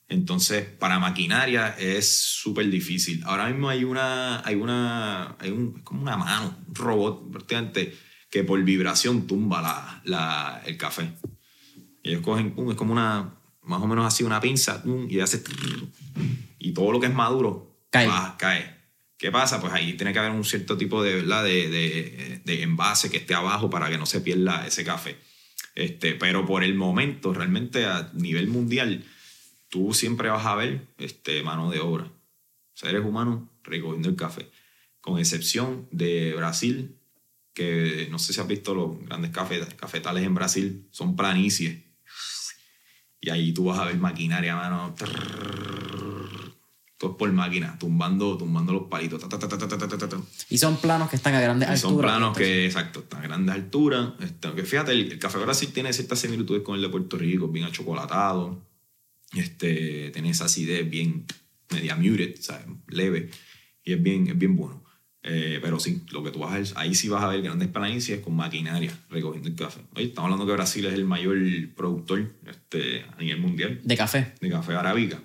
[0.09, 3.23] Entonces, para maquinaria es súper difícil.
[3.25, 7.95] Ahora mismo hay una, hay una, hay un, es como una mano, un robot prácticamente,
[8.31, 11.13] que por vibración tumba la, la- el café.
[12.03, 15.43] Ellos cogen, es como una, más o menos así, una pinza, y hace,
[16.59, 18.07] y todo lo que es maduro Cae.
[18.09, 18.82] va, cae.
[19.23, 19.61] ¿Qué pasa?
[19.61, 21.45] Pues ahí tiene que haber un cierto tipo de, ¿verdad?
[21.45, 25.17] de, de, de envase que esté abajo para que no se pierda ese café.
[25.77, 29.05] Este, pero por el momento, realmente a nivel mundial,
[29.69, 32.11] tú siempre vas a ver este, mano de obra.
[32.75, 34.51] Seres humanos recogiendo el café.
[35.01, 36.97] Con excepción de Brasil,
[37.55, 41.79] que no sé si has visto los grandes cafetales en Brasil, son planicies.
[43.21, 44.97] Y ahí tú vas a ver maquinaria, mano
[47.03, 49.29] todo por máquina, tumbando, tumbando los palitos.
[49.29, 51.91] Ta, ta, ta, y son planos que están a grandes y alturas.
[51.91, 54.11] Son planos que, exacto, están a grandes alturas.
[54.21, 57.49] Este, que fíjate, el, el, café Brasil tiene ciertas similitudes con el de Puerto Rico,
[57.49, 58.63] bien achocolatado.
[59.35, 61.27] Este, tiene esa acidez bien
[61.73, 62.67] media muted, ¿sabes?
[62.87, 63.31] leve.
[63.83, 64.85] Y es bien, es bien bueno.
[65.25, 67.67] Eh, pero sí, lo que tú vas a ver, ahí sí vas a ver grandes
[67.67, 69.81] planicies con maquinaria recogiendo el café.
[69.97, 71.37] Oye, estamos hablando que Brasil es el mayor
[71.75, 73.81] productor este, a nivel mundial.
[73.83, 74.35] ¿De café?
[74.41, 75.19] De café arábica.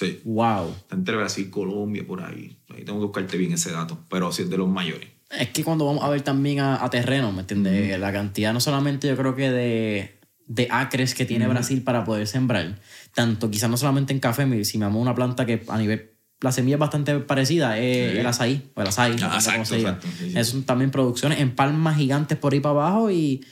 [0.00, 0.20] Sí.
[0.24, 0.68] Wow.
[0.70, 2.56] Está entre Brasil y Colombia, por ahí.
[2.74, 3.98] Ahí tengo que buscarte bien ese dato.
[4.08, 5.08] Pero sí es de los mayores.
[5.38, 7.98] Es que cuando vamos a ver también a, a terreno, ¿me entiendes?
[8.00, 12.26] La cantidad no solamente yo creo que de, de acres que tiene Brasil para poder
[12.26, 12.80] sembrar,
[13.14, 16.50] tanto quizás no solamente en café, si me amo una planta que a nivel, la
[16.50, 18.18] semilla es bastante parecida, es Sí.
[18.18, 20.44] el azaí, o el azaí, Ah, exacto, exacto, sí, sí.
[20.44, 23.44] Son también producciones en palmas gigantes por ahí para abajo y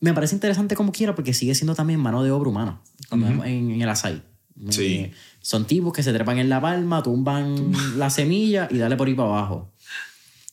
[0.00, 2.80] me parece interesante como quiera porque sigue siendo también mano de obra humana
[3.10, 4.22] cuando vemos en, en el azaí.
[4.70, 5.10] Sí.
[5.42, 9.14] Son tipos que se trepan en la palma, tumban la semilla y dale por ahí
[9.14, 9.72] para abajo.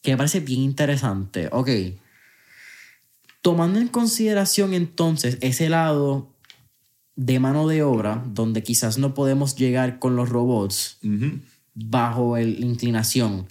[0.01, 1.47] Que me parece bien interesante.
[1.51, 1.69] Ok.
[3.41, 6.33] Tomando en consideración entonces ese lado
[7.15, 10.97] de mano de obra, donde quizás no podemos llegar con los robots
[11.73, 13.47] bajo el- la inclinación,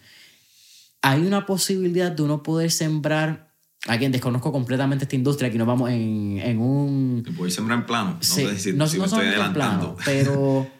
[1.02, 3.54] hay una posibilidad de uno poder sembrar,
[3.86, 7.22] a quien desconozco completamente esta industria, aquí nos vamos en, en un...
[7.24, 8.10] Te puedes sembrar en plano.
[8.14, 9.94] No Sí, sé si, no, si no me estoy solamente en adelantando.
[9.96, 10.66] plano, pero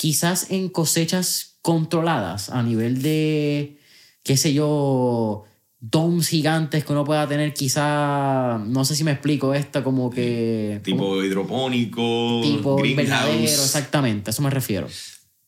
[0.00, 3.76] quizás en cosechas controladas a nivel de,
[4.22, 5.44] qué sé yo,
[5.78, 10.80] domes gigantes que uno pueda tener quizá, no sé si me explico esto, como que...
[10.82, 13.42] Tipo hidropónico, tipo greenhouse.
[13.42, 14.88] exactamente, a eso me refiero.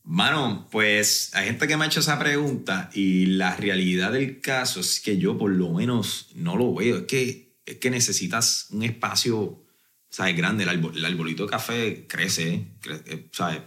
[0.05, 4.81] Mano, pues hay gente que me ha hecho esa pregunta y la realidad del caso
[4.81, 6.99] es que yo por lo menos no lo veo.
[6.99, 9.63] Es que, es que necesitas un espacio,
[10.11, 10.37] ¿sabes?
[10.37, 10.65] Grande.
[10.65, 12.67] El, árbol- el arbolito de café crece, ¿eh?
[12.83, 13.61] Cre- eh, ¿sabes?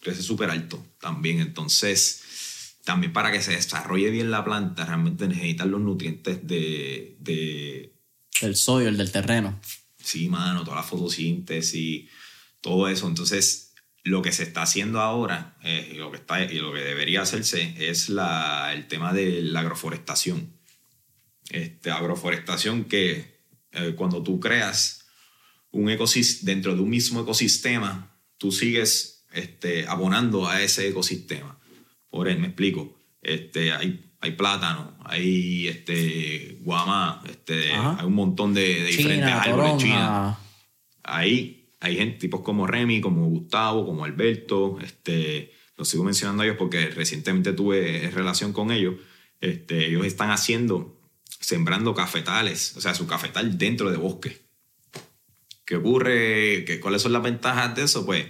[0.00, 1.40] Crece súper alto también.
[1.40, 2.22] Entonces,
[2.84, 7.92] también para que se desarrolle bien la planta, realmente necesitas los nutrientes de, de
[8.40, 9.60] El sodio, el del terreno.
[10.02, 12.08] Sí, mano, toda la fotosíntesis,
[12.60, 13.06] todo eso.
[13.08, 13.68] Entonces,
[14.04, 17.22] lo que se está haciendo ahora eh, y, lo que está, y lo que debería
[17.22, 20.52] hacerse es la, el tema de la agroforestación.
[21.50, 23.38] Este, agroforestación que
[23.72, 25.06] eh, cuando tú creas
[25.70, 31.58] un ecosistema, dentro de un mismo ecosistema, tú sigues este, abonando a ese ecosistema.
[32.10, 32.96] Por él, me explico.
[33.22, 37.98] Este, hay, hay plátano, hay este, guama, este, Ajá.
[38.00, 40.38] hay un montón de, de diferentes China, árboles chinos toronja.
[41.02, 46.46] ahí hay gente, tipos como Remy, como Gustavo, como Alberto, este, los sigo mencionando a
[46.46, 48.96] ellos porque recientemente tuve relación con ellos.
[49.40, 51.00] Este, ellos están haciendo,
[51.40, 54.48] sembrando cafetales, o sea, su cafetal dentro de bosque.
[55.64, 56.64] ¿Qué ocurre?
[56.64, 58.04] ¿Qué, ¿Cuáles son las ventajas de eso?
[58.04, 58.26] Pues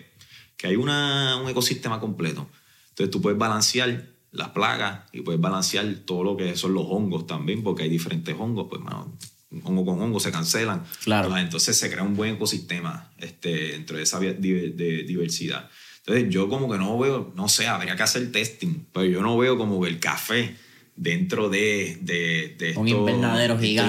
[0.58, 2.46] que hay una, un ecosistema completo.
[2.90, 7.26] Entonces tú puedes balancear las plagas y puedes balancear todo lo que son los hongos
[7.26, 9.16] también, porque hay diferentes hongos, pues mano,
[9.62, 10.84] hongo con hongo se cancelan.
[11.04, 11.34] Claro.
[11.38, 15.70] Entonces se crea un buen ecosistema este, dentro de esa de diversidad.
[15.98, 19.36] Entonces yo como que no veo, no sé, habría que hacer testing, pero yo no
[19.38, 20.56] veo como el café
[20.96, 23.86] dentro de, de, de Un estos- invernadero de estos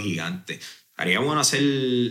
[0.00, 0.60] gigante.
[0.96, 1.62] Haría bueno hacer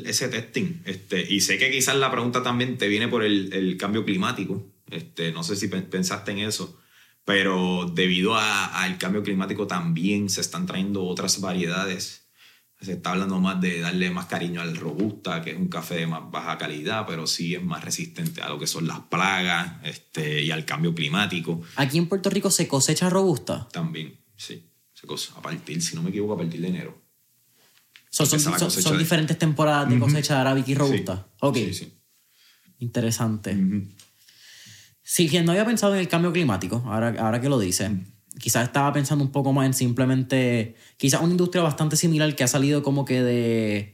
[0.05, 0.81] ese testing.
[0.85, 4.63] Este, y sé que quizás la pregunta también te viene por el, el cambio climático.
[4.89, 6.79] Este, no sé si pen- pensaste en eso.
[7.23, 12.27] Pero debido a- al cambio climático también se están trayendo otras variedades.
[12.79, 16.07] Se está hablando más de darle más cariño al robusta, que es un café de
[16.07, 20.43] más baja calidad, pero sí es más resistente a lo que son las plagas este,
[20.43, 23.67] y al cambio climático Aquí en Puerto Rico se cosecha robusta.
[23.71, 24.19] también.
[24.35, 25.33] Sí, esa cosa.
[25.37, 27.01] A partir, si no me equivoco, a partir de enero.
[28.15, 28.39] Son,
[28.81, 31.15] son- de- diferentes temporadas de cosecha de y robusta.
[31.15, 31.93] Sí, Ok, Sí, sí.
[32.79, 33.51] interesante.
[33.53, 33.87] Ujú.
[35.01, 37.91] Sí, que no había pensado en el cambio climático, ahora, ahora que lo dice.
[38.39, 42.47] Quizás estaba pensando un poco más en simplemente, quizás una industria bastante similar que ha
[42.47, 43.93] salido como que de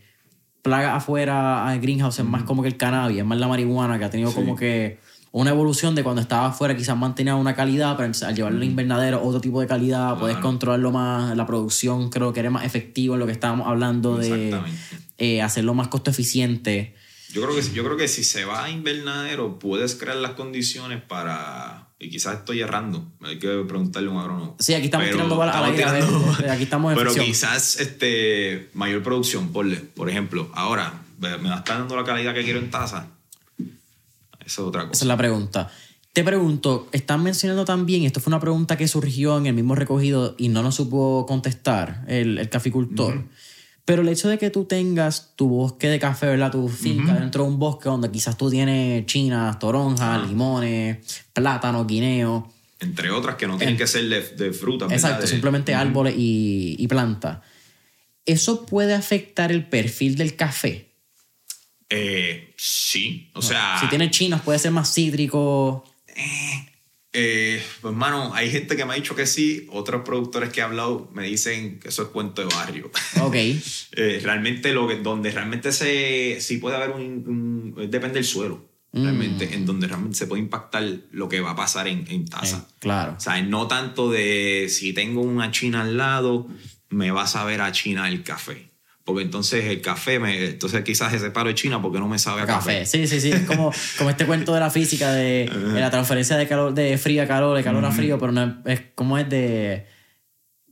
[0.61, 4.05] plaga afuera a greenhouse, es más como que el cannabis, es más la marihuana, que
[4.05, 4.99] ha tenido como que
[5.33, 9.23] una evolución de cuando estaba afuera quizás mantenía una calidad, pero al llevarlo al invernadero
[9.23, 10.47] otro tipo de calidad, puedes Claro.
[10.49, 14.59] controlarlo más, la producción creo que era más efectivo en lo que estábamos hablando de
[15.17, 16.95] eh, hacerlo más costo eficiente.
[17.33, 20.31] Yo creo, que, si- yo creo que si se va a invernadero, puedes crear las
[20.31, 21.87] condiciones para.
[21.97, 23.05] Y quizás estoy errando.
[23.23, 24.55] Hay que preguntarle a un agrónomo.
[24.59, 27.25] Sí, aquí estamos Pero tirando balas a ver, tirando- eh, aquí estamos en Pero ficción.
[27.27, 32.43] quizás este, mayor producción, por, por ejemplo, ahora, ¿me me está dando la calidad que
[32.43, 33.05] quiero en taza?
[34.45, 35.03] Eso es otra Esa cosa.
[35.03, 35.71] es la pregunta.
[36.13, 40.35] Te pregunto, están mencionando también, esto fue una pregunta que surgió en el mismo recogido
[40.37, 43.23] y no nos supo contestar el, el caficultor.
[43.85, 46.51] Pero el hecho de que tú tengas tu bosque de café, ¿verdad?
[46.51, 50.97] Tu finca dentro de un bosque donde quizás tú tienes chinas, toronjas, limones,
[51.33, 52.43] plátanos, guineos.
[52.79, 54.85] Entre otras que no tienen que ser de, de fruta.
[54.91, 57.39] Exacto, De- simplemente árboles y, y plantas.
[58.25, 60.90] ¿Eso puede afectar el perfil del café?
[61.91, 63.77] Eh, sí, o sea.
[63.79, 65.83] Si tiene chinas, puede ser más cítrico.
[67.13, 70.63] Eh, pues, mano, hay gente que me ha dicho que sí, otros productores que he
[70.63, 72.89] hablado me dicen que eso es cuento de barrio.
[73.21, 73.35] Ok.
[73.35, 78.65] Eh, realmente, lo que, donde realmente se, sí puede haber un, un- Depende del suelo,
[78.93, 82.65] realmente, en donde realmente se puede impactar lo que va a pasar en, en taza.
[82.69, 83.15] Eh, claro.
[83.17, 86.47] O sea, no tanto de si tengo una china al lado,
[86.89, 88.70] me va a saber a china el café.
[89.03, 92.41] Porque entonces el café, me, entonces quizás ese paro de China porque no me sabe
[92.43, 92.79] a café.
[92.81, 92.85] café.
[92.85, 93.31] Sí, sí, sí.
[93.31, 96.97] Es como, como este cuento de la física de, de la transferencia de calor de
[96.97, 99.87] frío a calor, de calor a frío, pero no es, como es de.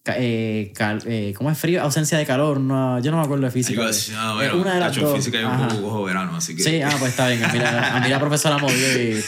[0.06, 1.82] eh, cal- eh, ¿Cómo es frío?
[1.82, 2.60] Ausencia de calor.
[2.60, 3.80] No, yo no me acuerdo de física.
[3.82, 5.16] Digo, de- sí, no, es bueno, una de las dos.
[5.16, 6.64] física yo un poco verano, así que...
[6.64, 7.44] Sí, ah, pues está bien.
[7.44, 9.24] A mí la, a mí la profesora movió y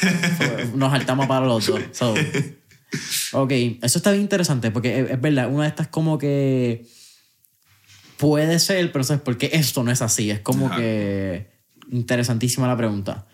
[0.76, 1.82] nos saltamos para los dos.
[1.92, 2.14] So,
[3.34, 6.86] ok, eso está bien interesante porque es, es verdad, una de estas como que
[8.22, 10.30] puede ser, pero ¿sabes por qué esto no es así?
[10.30, 11.50] Es como que
[11.92, 13.26] interesantísima la pregunta.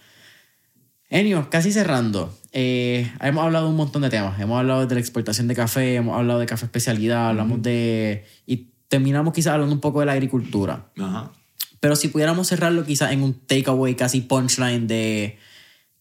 [1.09, 4.39] Enio, casi cerrando, eh, hemos hablado de un montón de temas.
[4.39, 8.25] Hemos hablado de la exportación de café, hemos hablado de café especialidad, hablamos de...
[8.45, 10.89] Y terminamos quizás hablando un poco de la agricultura.
[10.97, 11.31] Ajá.
[11.79, 15.37] Pero si pudiéramos cerrarlo quizás en un takeaway casi punchline de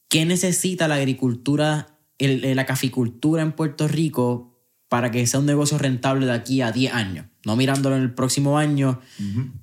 [0.09, 4.56] qué necesita la agricultura, el- la caficultura en Puerto Rico
[4.89, 7.26] para que sea un negocio rentable de aquí a 10 años.
[7.45, 9.01] No mirándolo en el próximo año,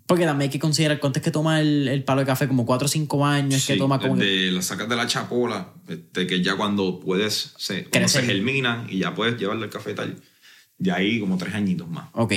[0.06, 2.66] porque también hay que considerar cuánto es que toma el, el palo de café, como
[2.66, 4.16] 4 o 5 años, es que Sí, toma como...
[4.18, 8.22] que- desde la sacas de la chapola, este, que ya cuando puedes, se, cuando se
[8.24, 10.16] germinan y ya puedes llevarlo al cafetal,
[10.78, 12.10] ya ahí como tres añitos más.
[12.14, 12.34] Ok.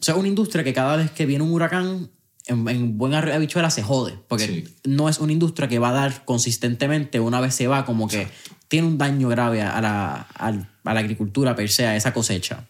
[0.00, 2.10] O sea, una industria que cada vez que viene un huracán,
[2.46, 4.18] en, en buen arroyo de habichuela se jode.
[4.28, 4.64] Porque Sí.
[4.84, 8.26] no es una industria que va a dar consistentemente, una vez se va, como que
[8.70, 10.52] tiene un daño grave a la, a
[10.94, 12.68] la agricultura per se, a esa cosecha.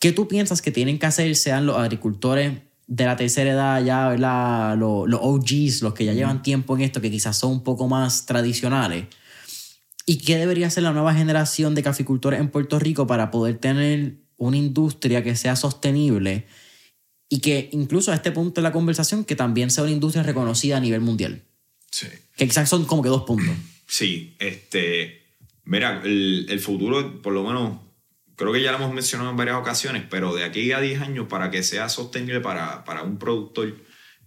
[0.00, 4.08] ¿Qué tú piensas que tienen que hacer sean los agricultores de la tercera edad ya,
[4.08, 4.76] ¿verdad?
[4.76, 7.86] Los, los OGs, los que ya llevan tiempo en esto, que quizás son un poco
[7.86, 9.06] más tradicionales?
[10.06, 14.16] ¿Y qué debería hacer la nueva generación de caficultores en Puerto Rico para poder tener
[14.38, 16.46] una industria que sea sostenible
[17.28, 20.78] y que incluso a este punto de la conversación que también sea una industria reconocida
[20.78, 21.44] a nivel mundial?
[21.92, 22.08] Sí.
[22.36, 23.54] Que quizás son como que dos puntos.
[23.88, 25.24] Sí, este.
[25.64, 27.80] Mira, el, el futuro, por lo menos,
[28.36, 31.26] creo que ya lo hemos mencionado en varias ocasiones, pero de aquí a 10 años,
[31.28, 33.76] para que sea sostenible para, para un productor,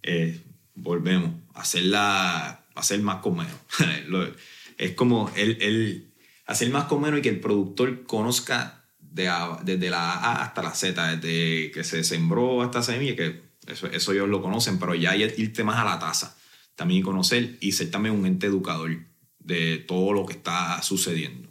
[0.04, 0.42] eh,
[0.76, 3.56] volvemos a hacerla, hacer más con menos.
[4.78, 6.12] Es como el, el
[6.48, 9.32] hacer más con menos y que el productor conozca de
[9.62, 14.12] desde la A hasta la Z, desde que se sembró hasta semilla, que eso, eso
[14.12, 16.36] ellos lo conocen, pero ya irte más a la tasa
[16.76, 19.11] también conocer y ser también un ente educador
[19.44, 21.50] de todo lo que está sucediendo.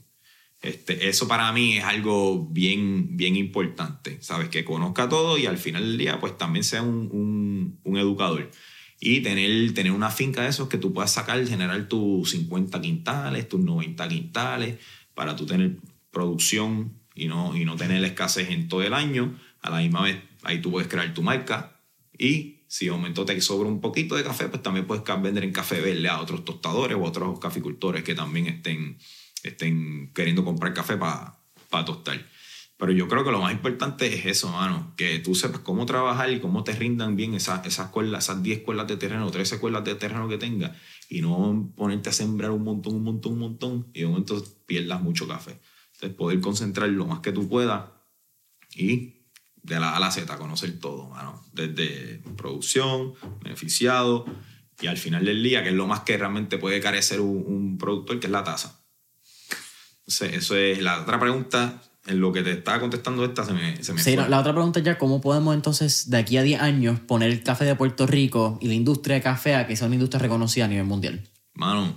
[0.62, 4.50] Este, eso para mí es algo bien, bien importante, ¿sabes?
[4.50, 8.50] Que conozca todo y al final del día pues también sea un, un- un educador.
[9.00, 13.48] Y tener, tener una finca de esos que tú puedas sacar, generar tus 50 quintales,
[13.48, 14.76] tus 90 quintales,
[15.14, 15.78] para tú tener
[16.10, 19.38] producción y no, y no tener escasez en todo el año.
[19.62, 21.80] A la misma vez, ahí tú puedes crear tu marca
[22.18, 25.50] y si de momento te sobra un poquito de café, pues también puedes vender en
[25.50, 28.96] café verde a otros tostadores o a otros caficultores que también estén,
[29.42, 32.24] estén queriendo comprar café para tostar.
[32.76, 36.30] Pero yo creo que lo más importante es eso, mano, que tú sepas cómo trabajar
[36.30, 39.82] y cómo te rindan bien esas, esas cuerdas, esas 10 cuerdas de terreno, 13 cuerdas
[39.82, 40.70] de terreno que tengas
[41.08, 45.02] y no ponerte a sembrar un montón, un montón, un montón y de momento pierdas
[45.02, 45.58] mucho café.
[45.94, 47.90] Entonces, poder concentrar lo más que tú puedas
[48.76, 49.19] y
[49.62, 51.44] de la A a la Z, conocer todo, mano.
[51.52, 54.26] Desde producción, beneficiado
[54.80, 57.78] y al final del día, que es lo más que realmente puede carecer un, un
[57.78, 58.80] productor, que es la tasa.
[60.00, 61.82] Entonces, eso es la otra pregunta.
[62.06, 64.52] En lo que te estaba contestando esta se me, se me Sí, no, la otra
[64.52, 67.74] pregunta es ya, ¿cómo podemos entonces de aquí a 10 años poner el café de
[67.74, 70.86] Puerto Rico y la industria de café a que sea una industria reconocida a nivel
[70.86, 71.28] mundial?
[71.52, 71.94] Mano,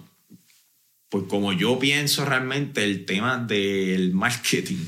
[1.07, 4.83] pues como yo pienso realmente el tema del marketing,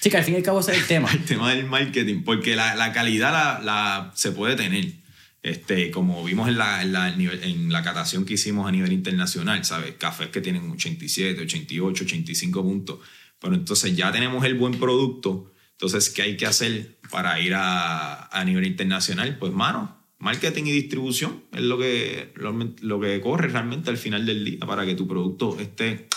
[0.00, 1.10] Sí, que al fin y al cabo ese es el tema.
[1.12, 4.92] el tema del marketing, porque la, la calidad la, la- se puede tener.
[5.40, 9.64] Este, como vimos en la, en, la, en la catación que hicimos a nivel internacional,
[9.64, 9.94] ¿sabes?
[9.96, 12.98] Cafés que tienen 87, 88, 85 puntos.
[13.40, 15.52] Pero entonces ya tenemos el buen producto.
[15.72, 19.38] Entonces, ¿qué hay que hacer para ir a, a nivel internacional?
[19.38, 24.26] Pues, mano, marketing y distribución es lo que, lo, lo que corre realmente al final
[24.26, 26.08] del día para que tu producto esté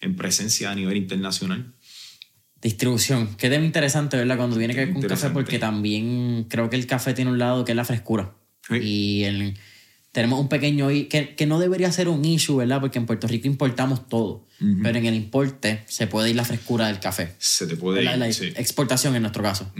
[0.00, 1.73] en presencia a nivel internacional.
[2.64, 3.28] Distribución.
[3.36, 4.36] Qué tema interesante, ¿verdad?
[4.36, 7.64] Cuando viene que ver con café, porque también creo que el café tiene un lado
[7.64, 8.34] que es la frescura.
[8.68, 8.76] Sí.
[8.82, 9.54] Y el-
[10.12, 10.88] tenemos un pequeño...
[10.88, 12.80] Que, que no debería ser un issue, ¿verdad?
[12.80, 14.46] Porque en Puerto Rico importamos todo.
[14.82, 17.34] Pero en el importe se puede ir la frescura del café.
[17.38, 18.52] Se te puede ir, la sí.
[18.56, 19.70] exportación en nuestro caso.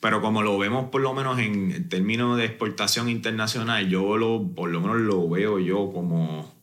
[0.00, 4.68] Pero como lo vemos por lo menos en términos de exportación internacional, yo lo, por
[4.68, 6.54] lo menos lo veo yo como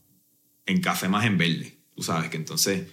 [0.67, 1.73] en café más en verde.
[1.95, 2.83] Tú sabes que entonces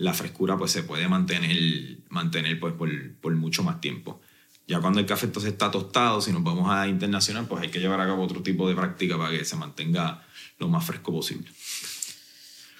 [0.00, 4.22] la frescura pues se puede mantener, mantener pues por, mucho más tiempo.
[4.66, 7.80] Ya cuando el café entonces está tostado, si nos vamos a internacional, pues hay que
[7.80, 10.26] llevar a cabo otro tipo de práctica para que se mantenga
[10.58, 11.50] lo más fresco posible.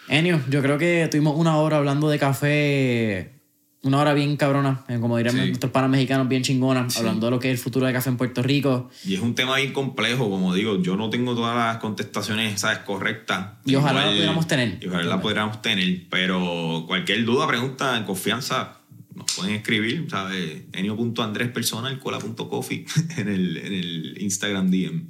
[0.08, 3.39] Enio, yo creo que tuvimos una hora hablando de café,
[3.82, 5.46] una hora bien cabrona, eh, como dirían Sí.
[5.48, 8.16] nuestros panas mexicanos, bien chingona, hablando de lo que es el futuro del café en
[8.18, 8.90] Puerto Rico.
[9.06, 12.80] Y es un tema bien complejo, como digo, yo no tengo todas las contestaciones, ¿sabes?
[12.80, 13.52] Correctas.
[13.64, 14.78] Y ojalá la pudiéramos tener.
[14.82, 18.76] Y ojalá la pudiéramos tener, pero cualquier duda, pregunta, en confianza,
[19.14, 20.62] nos pueden escribir, ¿sabes?
[20.72, 22.84] enio.andrespersonalcola.coffee
[23.16, 25.04] en el, en el Instagram DM.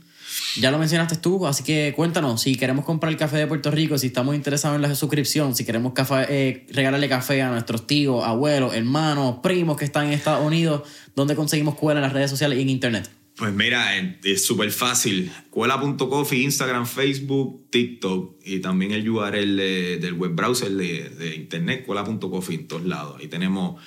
[0.57, 3.99] Ya lo mencionaste tú, así que cuéntanos si queremos comprar el café de Puerto Rico,
[3.99, 8.24] si estamos interesados en la suscripción, si queremos café, eh, regalarle café a nuestros tíos,
[8.24, 10.82] abuelos, hermanos, primos que están en Estados Unidos,
[11.14, 13.11] ¿dónde conseguimos cuela en las redes sociales y en internet?
[13.36, 15.32] Pues mira, es súper fácil.
[15.49, 22.57] Cuela.coffee, Instagram, Facebook, TikTok y también el URL del web browser de, de internet, cuela.coffee
[22.57, 23.16] en todos lados.
[23.18, 23.80] Ahí tenemos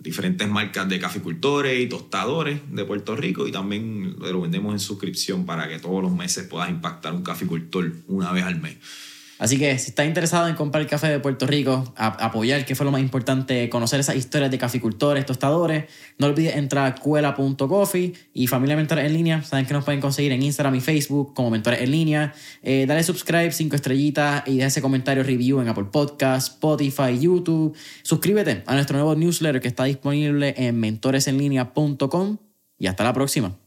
[0.00, 5.44] diferentes marcas de caficultores y tostadores de Puerto Rico y también lo vendemos en suscripción
[5.44, 8.78] para que todos los meses puedas impactar un caficultor una vez al mes.
[9.40, 12.92] Así que si estás interesado en comprar café de Puerto Rico, apoyar, que fue lo
[12.92, 15.86] más importante, conocer esas historias de caficultores, tostadores,
[16.18, 19.42] no olvides entrar a cuela.coffee y Familia Mentores en línea.
[19.42, 22.34] Saben que nos pueden conseguir en Instagram y Facebook como Mentores en línea.
[22.62, 27.74] Eh, dale subscribe, cinco estrellitas y deja ese comentario review en Apple Podcast, Spotify, YouTube.
[28.02, 32.36] Suscríbete a nuestro nuevo newsletter que está disponible en mentoresenlinea.com
[32.78, 33.59] y hasta la próxima.